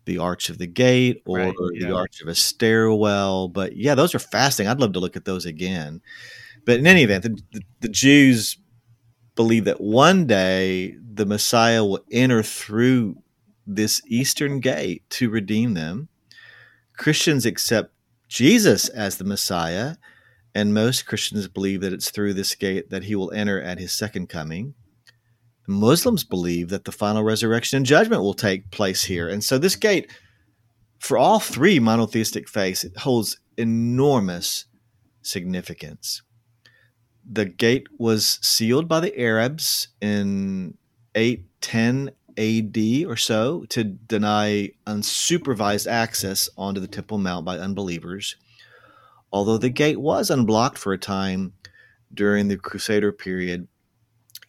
the 0.06 0.18
arch 0.18 0.50
of 0.50 0.58
the 0.58 0.68
gate 0.68 1.22
or 1.26 1.38
right, 1.38 1.56
yeah. 1.74 1.88
the 1.88 1.96
arch 1.96 2.22
of 2.22 2.28
a 2.28 2.36
stairwell. 2.36 3.48
But 3.48 3.76
yeah, 3.76 3.96
those 3.96 4.16
are 4.16 4.20
fascinating. 4.20 4.72
I'd 4.72 4.80
love 4.80 4.94
to 4.94 5.00
look 5.00 5.16
at 5.16 5.26
those 5.26 5.46
again. 5.46 6.02
But 6.66 6.80
in 6.80 6.88
any 6.88 7.04
event, 7.04 7.24
the, 7.24 7.40
the, 7.52 7.62
the 7.82 7.90
Jews 7.90 8.58
believe 9.36 9.66
that 9.66 9.82
one 9.82 10.28
day 10.28 10.96
the 11.14 11.26
Messiah 11.26 11.84
will 11.84 12.04
enter 12.12 12.44
through 12.44 13.24
this 13.66 14.02
eastern 14.08 14.60
gate 14.60 15.10
to 15.12 15.30
redeem 15.30 15.76
them. 15.76 16.10
Christians 16.98 17.46
accept 17.46 17.94
Jesus 18.28 18.90
as 18.90 19.18
the 19.18 19.24
Messiah, 19.24 19.96
and 20.54 20.74
most 20.74 21.06
Christians 21.06 21.48
believe 21.48 21.82
that 21.82 21.94
it's 21.94 22.10
through 22.10 22.34
this 22.34 22.56
gate 22.56 22.90
that 22.90 23.04
he 23.04 23.16
will 23.16 23.32
enter 23.32 23.62
at 23.62 23.80
his 23.80 23.94
second 23.94 24.28
coming. 24.28 24.74
Muslims 25.70 26.24
believe 26.24 26.70
that 26.70 26.86
the 26.86 26.92
final 26.92 27.24
resurrection 27.24 27.78
and 27.78 27.86
judgment 27.86 28.24
will 28.24 28.34
take 28.34 28.72
place 28.72 29.04
here. 29.04 29.30
And 29.30 29.44
so 29.44 29.60
this 29.60 29.76
gate, 29.76 30.12
for 30.98 31.16
all 31.16 31.40
three 31.40 31.80
monotheistic 31.80 32.50
faiths, 32.50 32.84
it 32.84 32.98
holds 32.98 33.40
enormous 33.56 34.66
significance. 35.22 36.24
The 37.24 37.46
gate 37.46 37.86
was 38.00 38.40
sealed 38.42 38.88
by 38.88 39.00
the 39.00 39.18
Arabs 39.20 39.90
in 40.02 40.76
810 41.14 42.12
AD 42.40 43.08
or 43.08 43.16
so 43.16 43.66
to 43.70 43.84
deny 43.84 44.72
unsupervised 44.88 45.86
access 45.86 46.50
onto 46.58 46.82
the 46.82 46.88
Temple 46.88 47.20
Mount 47.20 47.46
by 47.46 47.60
unbelievers. 47.60 48.36
Although 49.32 49.60
the 49.60 49.70
gate 49.70 50.02
was 50.02 50.32
unblocked 50.32 50.80
for 50.80 50.94
a 50.94 50.98
time 50.98 51.54
during 52.12 52.48
the 52.48 52.58
Crusader 52.58 53.12
period 53.12 53.68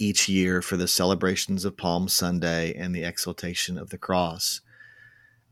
each 0.00 0.28
year 0.28 0.62
for 0.62 0.78
the 0.78 0.88
celebrations 0.88 1.66
of 1.66 1.76
Palm 1.76 2.08
Sunday 2.08 2.72
and 2.74 2.94
the 2.94 3.04
exaltation 3.04 3.76
of 3.76 3.90
the 3.90 3.98
cross. 3.98 4.62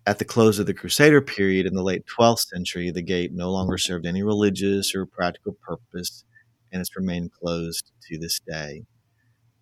At 0.06 0.18
the 0.18 0.24
close 0.24 0.58
of 0.58 0.64
the 0.64 0.72
Crusader 0.72 1.20
period 1.20 1.66
in 1.66 1.74
the 1.74 1.82
late 1.82 2.04
12th 2.18 2.48
century, 2.48 2.90
the 2.90 3.02
gate 3.02 3.30
no 3.34 3.52
longer 3.52 3.76
served 3.76 4.06
any 4.06 4.22
religious 4.22 4.94
or 4.94 5.04
practical 5.04 5.52
purpose 5.52 6.24
and 6.72 6.80
has 6.80 6.96
remained 6.96 7.32
closed 7.32 7.92
to 8.08 8.18
this 8.18 8.40
day. 8.40 8.84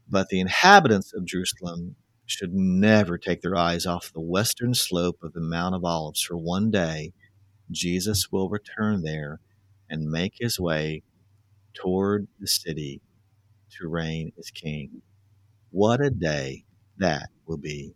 But 0.09 0.29
the 0.29 0.39
inhabitants 0.39 1.13
of 1.13 1.25
Jerusalem 1.25 1.97
should 2.25 2.55
never 2.55 3.19
take 3.19 3.43
their 3.43 3.57
eyes 3.57 3.87
off 3.87 4.13
the 4.13 4.21
western 4.21 4.75
slope 4.75 5.19
of 5.21 5.33
the 5.33 5.41
Mount 5.41 5.75
of 5.75 5.85
Olives, 5.85 6.23
for 6.23 6.37
one 6.37 6.71
day 6.71 7.13
Jesus 7.73 8.31
will 8.31 8.49
return 8.49 9.03
there 9.03 9.41
and 9.91 10.11
make 10.11 10.35
his 10.39 10.61
way 10.61 11.03
toward 11.75 12.29
the 12.39 12.47
city 12.47 13.01
to 13.79 13.89
reign 13.89 14.33
as 14.39 14.51
king. 14.51 15.03
What 15.71 16.01
a 16.01 16.11
day 16.11 16.65
that 16.99 17.29
will 17.47 17.59
be. 17.59 17.95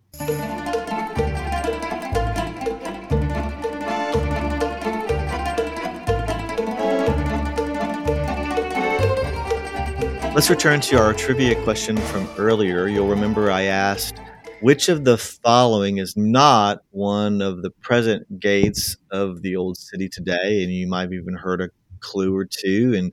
Let's 10.32 10.48
return 10.48 10.80
to 10.82 10.96
our 10.96 11.12
trivia 11.12 11.62
question 11.64 11.96
from 11.96 12.28
earlier. 12.38 12.86
You'll 12.86 13.08
remember 13.08 13.50
I 13.50 13.62
asked 13.62 14.20
which 14.60 14.88
of 14.88 15.04
the 15.04 15.16
following 15.16 15.98
is 15.98 16.16
not 16.16 16.82
one 16.90 17.40
of 17.40 17.62
the 17.62 17.70
present 17.70 18.38
gates 18.38 18.96
of 19.10 19.42
the 19.42 19.56
old 19.56 19.76
city 19.78 20.08
today? 20.08 20.62
And 20.62 20.72
you 20.72 20.86
might 20.86 21.02
have 21.02 21.12
even 21.12 21.34
heard 21.34 21.60
a 21.62 21.70
clue 22.00 22.36
or 22.36 22.44
two 22.44 22.94
in 22.94 23.12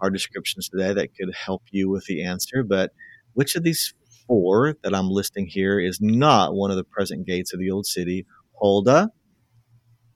our 0.00 0.10
descriptions 0.10 0.68
today 0.68 0.92
that 0.92 1.14
could 1.14 1.34
help 1.34 1.62
you 1.70 1.88
with 1.88 2.04
the 2.06 2.24
answer. 2.24 2.62
But 2.62 2.92
which 3.32 3.56
of 3.56 3.62
these 3.62 3.94
four 4.26 4.76
that 4.82 4.94
I'm 4.94 5.08
listing 5.08 5.46
here 5.46 5.78
is 5.78 6.00
not 6.00 6.54
one 6.54 6.70
of 6.70 6.76
the 6.76 6.84
present 6.84 7.26
gates 7.26 7.52
of 7.52 7.60
the 7.60 7.70
old 7.70 7.86
city? 7.86 8.26
Huldah, 8.60 9.10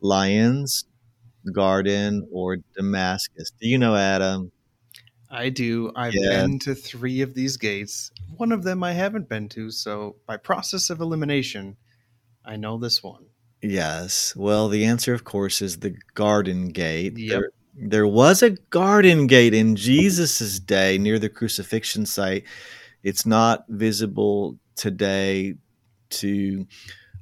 Lions, 0.00 0.84
Garden, 1.52 2.26
or 2.32 2.58
Damascus? 2.76 3.50
Do 3.60 3.68
you 3.68 3.78
know, 3.78 3.94
Adam? 3.94 4.52
I 5.30 5.50
do. 5.50 5.92
I've 5.94 6.14
yeah. 6.14 6.40
been 6.40 6.58
to 6.60 6.74
three 6.74 7.20
of 7.20 7.34
these 7.34 7.56
gates. 7.56 8.10
One 8.36 8.52
of 8.52 8.62
them 8.62 8.82
I 8.82 8.92
haven't 8.92 9.28
been 9.28 9.48
to, 9.50 9.70
so 9.70 10.16
by 10.26 10.38
process 10.38 10.88
of 10.90 11.00
elimination, 11.00 11.76
I 12.44 12.56
know 12.56 12.78
this 12.78 13.02
one. 13.02 13.26
Yes. 13.60 14.34
Well, 14.36 14.68
the 14.68 14.84
answer, 14.84 15.12
of 15.12 15.24
course, 15.24 15.60
is 15.60 15.78
the 15.78 15.96
Garden 16.14 16.68
Gate. 16.68 17.18
Yep. 17.18 17.30
There, 17.30 17.50
there 17.80 18.06
was 18.06 18.42
a 18.42 18.50
Garden 18.50 19.26
Gate 19.26 19.54
in 19.54 19.76
Jesus's 19.76 20.58
day 20.58 20.98
near 20.98 21.18
the 21.18 21.28
crucifixion 21.28 22.06
site. 22.06 22.44
It's 23.02 23.24
not 23.24 23.64
visible 23.68 24.58
today 24.74 25.54
to 26.10 26.66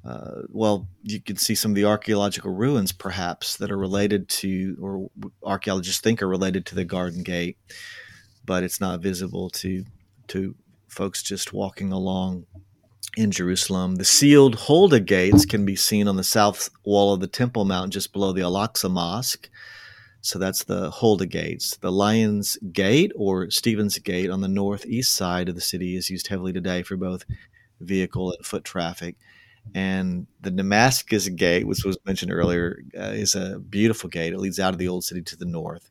uh, 0.07 0.43
well, 0.51 0.87
you 1.03 1.21
can 1.21 1.37
see 1.37 1.57
some 1.57 1.73
of 1.73 1.75
the 1.75 1.85
archaeological 1.85 2.53
ruins, 2.53 2.93
perhaps, 2.93 3.57
that 3.57 3.73
are 3.73 3.77
related 3.77 4.29
to, 4.29 4.77
or 4.81 5.11
archaeologists 5.43 6.01
think 6.01 6.23
are 6.23 6.29
related 6.29 6.65
to 6.67 6.77
the 6.77 6.85
Garden 6.85 7.25
Gate, 7.25 7.59
but 8.45 8.63
it's 8.63 8.81
not 8.81 9.01
visible 9.01 9.51
to 9.51 9.85
to 10.29 10.55
folks 10.89 11.23
just 11.23 11.53
walking 11.53 11.93
along 11.93 12.47
in 13.17 13.33
Jerusalem. 13.33 13.97
The 13.97 14.05
sealed 14.05 14.55
Huldah 14.55 15.01
gates 15.01 15.45
can 15.45 15.65
be 15.65 15.77
seen 15.77 16.07
on 16.07 16.17
the 16.17 16.25
south 16.25 16.71
wall 16.85 17.13
of 17.13 17.21
the 17.21 17.27
Temple 17.27 17.65
Mount, 17.65 17.93
just 17.93 18.13
below 18.13 18.33
the 18.33 18.43
Al-Aqsa 18.43 18.91
Mosque. 18.91 19.49
So 20.27 20.41
that's 20.41 20.65
the 20.65 20.91
Huldah 20.91 21.27
gates. 21.27 21.77
The 21.77 21.93
Lions 21.93 22.59
Gate 22.73 23.13
or 23.15 23.49
Stephen's 23.49 23.97
Gate 24.01 24.29
on 24.29 24.41
the 24.41 24.49
northeast 24.49 25.13
side 25.13 25.49
of 25.49 25.55
the 25.55 25.61
city 25.61 25.97
is 25.97 26.11
used 26.11 26.27
heavily 26.27 26.53
today 26.53 26.83
for 26.83 26.97
both 26.97 27.25
vehicle 27.81 28.33
and 28.33 28.45
foot 28.45 28.65
traffic. 28.65 29.15
And 29.73 30.27
the 30.41 30.51
Damascus 30.51 31.29
Gate, 31.29 31.69
which 31.69 31.85
was 31.85 31.97
mentioned 32.05 32.33
earlier, 32.33 32.83
uh, 32.99 33.13
is 33.13 33.37
a 33.37 33.61
beautiful 33.61 34.11
gate. 34.11 34.33
It 34.33 34.41
leads 34.41 34.59
out 34.59 34.73
of 34.73 34.79
the 34.79 34.89
old 34.89 35.05
city 35.05 35.23
to 35.23 35.37
the 35.37 35.45
north. 35.45 35.91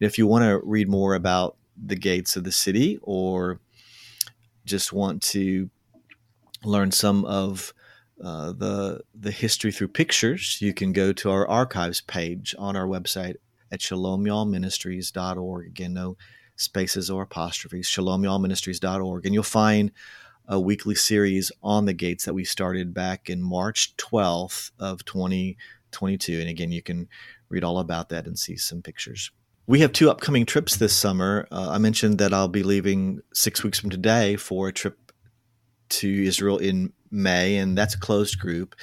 And 0.00 0.06
if 0.06 0.16
you 0.16 0.26
want 0.26 0.44
to 0.44 0.58
read 0.64 0.88
more 0.88 1.14
about 1.14 1.56
the 1.76 1.96
gates 1.96 2.34
of 2.34 2.44
the 2.44 2.52
city 2.52 2.98
or 3.02 3.60
just 4.64 4.90
want 4.90 5.22
to 5.22 5.68
learn 6.64 6.92
some 6.92 7.26
of 7.26 7.74
uh, 8.24 8.52
the 8.52 9.02
the 9.14 9.30
history 9.30 9.70
through 9.70 9.88
pictures, 9.88 10.62
you 10.62 10.72
can 10.72 10.94
go 10.94 11.12
to 11.12 11.30
our 11.30 11.46
archives 11.46 12.00
page 12.00 12.54
on 12.58 12.74
our 12.74 12.86
website 12.86 13.36
at 13.70 13.80
shalomyalministries.org. 13.80 15.66
Again, 15.66 15.94
no 15.94 16.16
spaces 16.56 17.10
or 17.10 17.22
apostrophes, 17.22 17.88
shalomyalministries.org. 17.88 19.24
And 19.24 19.34
you'll 19.34 19.42
find 19.42 19.92
a 20.48 20.60
weekly 20.60 20.94
series 20.94 21.50
on 21.62 21.86
the 21.86 21.92
gates 21.92 22.24
that 22.24 22.34
we 22.34 22.44
started 22.44 22.94
back 22.94 23.28
in 23.28 23.42
March 23.42 23.96
12th 23.96 24.70
of 24.78 25.04
2022. 25.04 26.40
And 26.40 26.48
again, 26.48 26.72
you 26.72 26.82
can 26.82 27.08
read 27.48 27.64
all 27.64 27.78
about 27.78 28.08
that 28.10 28.26
and 28.26 28.38
see 28.38 28.56
some 28.56 28.82
pictures. 28.82 29.30
We 29.66 29.80
have 29.80 29.92
two 29.92 30.10
upcoming 30.10 30.46
trips 30.46 30.76
this 30.76 30.92
summer. 30.92 31.48
Uh, 31.50 31.70
I 31.70 31.78
mentioned 31.78 32.18
that 32.18 32.32
I'll 32.32 32.46
be 32.46 32.62
leaving 32.62 33.20
six 33.34 33.64
weeks 33.64 33.80
from 33.80 33.90
today 33.90 34.36
for 34.36 34.68
a 34.68 34.72
trip 34.72 35.12
to 35.88 36.24
Israel 36.24 36.58
in 36.58 36.92
May, 37.10 37.56
and 37.56 37.76
that's 37.76 37.94
a 37.94 37.98
closed 37.98 38.38
group. 38.38 38.76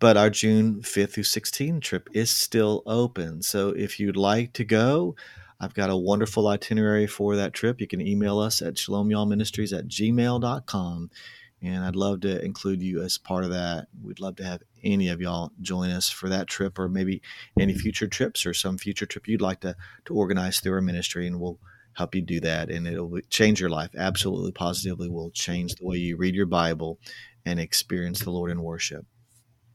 But 0.00 0.16
our 0.16 0.30
June 0.30 0.80
5th 0.82 1.14
through 1.14 1.24
16th 1.24 1.82
trip 1.82 2.08
is 2.12 2.30
still 2.30 2.82
open. 2.86 3.42
So 3.42 3.70
if 3.70 3.98
you'd 3.98 4.16
like 4.16 4.52
to 4.52 4.64
go, 4.64 5.16
I've 5.60 5.74
got 5.74 5.90
a 5.90 5.96
wonderful 5.96 6.46
itinerary 6.46 7.08
for 7.08 7.34
that 7.34 7.52
trip. 7.52 7.80
You 7.80 7.88
can 7.88 8.00
email 8.00 8.38
us 8.38 8.62
at 8.62 8.74
shalomyalministries 8.74 9.76
at 9.76 9.88
gmail.com. 9.88 11.10
And 11.60 11.84
I'd 11.84 11.96
love 11.96 12.20
to 12.20 12.44
include 12.44 12.80
you 12.80 13.02
as 13.02 13.18
part 13.18 13.42
of 13.42 13.50
that. 13.50 13.88
We'd 14.00 14.20
love 14.20 14.36
to 14.36 14.44
have 14.44 14.62
any 14.84 15.08
of 15.08 15.20
y'all 15.20 15.50
join 15.60 15.90
us 15.90 16.08
for 16.08 16.28
that 16.28 16.46
trip 16.46 16.78
or 16.78 16.88
maybe 16.88 17.20
any 17.58 17.74
future 17.74 18.06
trips 18.06 18.46
or 18.46 18.54
some 18.54 18.78
future 18.78 19.06
trip 19.06 19.26
you'd 19.26 19.40
like 19.40 19.60
to, 19.60 19.74
to 20.04 20.14
organize 20.14 20.60
through 20.60 20.74
our 20.74 20.80
ministry. 20.80 21.26
And 21.26 21.40
we'll 21.40 21.58
help 21.94 22.14
you 22.14 22.22
do 22.22 22.38
that. 22.38 22.70
And 22.70 22.86
it'll 22.86 23.18
change 23.28 23.60
your 23.60 23.70
life. 23.70 23.90
Absolutely, 23.96 24.52
positively 24.52 25.08
will 25.08 25.32
change 25.32 25.74
the 25.74 25.84
way 25.84 25.96
you 25.96 26.16
read 26.16 26.36
your 26.36 26.46
Bible 26.46 27.00
and 27.44 27.58
experience 27.58 28.20
the 28.20 28.30
Lord 28.30 28.52
in 28.52 28.62
worship. 28.62 29.04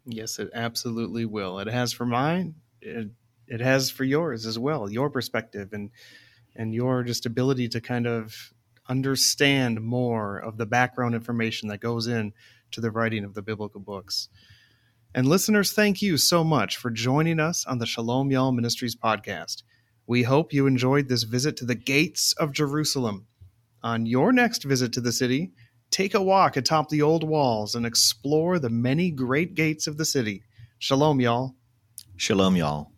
Yes, 0.05 0.39
it 0.39 0.49
absolutely 0.53 1.25
will. 1.25 1.59
It 1.59 1.67
has 1.67 1.93
for 1.93 2.05
mine. 2.05 2.55
It 2.81 3.11
it 3.47 3.59
has 3.61 3.89
for 3.89 4.03
yours 4.03 4.45
as 4.45 4.57
well, 4.57 4.89
your 4.91 5.09
perspective 5.09 5.73
and 5.73 5.91
and 6.55 6.73
your 6.73 7.03
just 7.03 7.25
ability 7.25 7.69
to 7.69 7.81
kind 7.81 8.07
of 8.07 8.53
understand 8.89 9.81
more 9.81 10.37
of 10.37 10.57
the 10.57 10.65
background 10.65 11.15
information 11.15 11.69
that 11.69 11.79
goes 11.79 12.07
in 12.07 12.33
to 12.71 12.81
the 12.81 12.91
writing 12.91 13.23
of 13.23 13.33
the 13.33 13.41
biblical 13.41 13.79
books. 13.81 14.29
And 15.15 15.27
listeners, 15.27 15.71
thank 15.71 16.01
you 16.01 16.17
so 16.17 16.43
much 16.43 16.77
for 16.77 16.89
joining 16.91 17.39
us 17.39 17.65
on 17.65 17.79
the 17.79 17.85
Shalom 17.85 18.31
Y'all 18.31 18.51
Ministries 18.51 18.95
podcast. 18.95 19.63
We 20.07 20.23
hope 20.23 20.53
you 20.53 20.67
enjoyed 20.67 21.07
this 21.07 21.23
visit 21.23 21.55
to 21.57 21.65
the 21.65 21.75
gates 21.75 22.33
of 22.33 22.51
Jerusalem. 22.51 23.27
On 23.83 24.05
your 24.05 24.31
next 24.33 24.63
visit 24.63 24.91
to 24.93 25.01
the 25.01 25.11
city, 25.11 25.51
take 25.93 26.15
a 26.15 26.21
walk 26.21 26.57
atop 26.57 26.89
the 26.89 27.03
old 27.03 27.23
walls 27.23 27.75
and 27.75 27.85
explore 27.85 28.57
the 28.57 28.69
many 28.69 29.11
great 29.11 29.53
gates 29.53 29.85
of 29.85 29.97
the 29.97 30.05
city. 30.05 30.43
Shalom, 30.79 31.21
y'all. 31.21 31.55
Shalom, 32.17 32.55
y'all. 32.55 32.92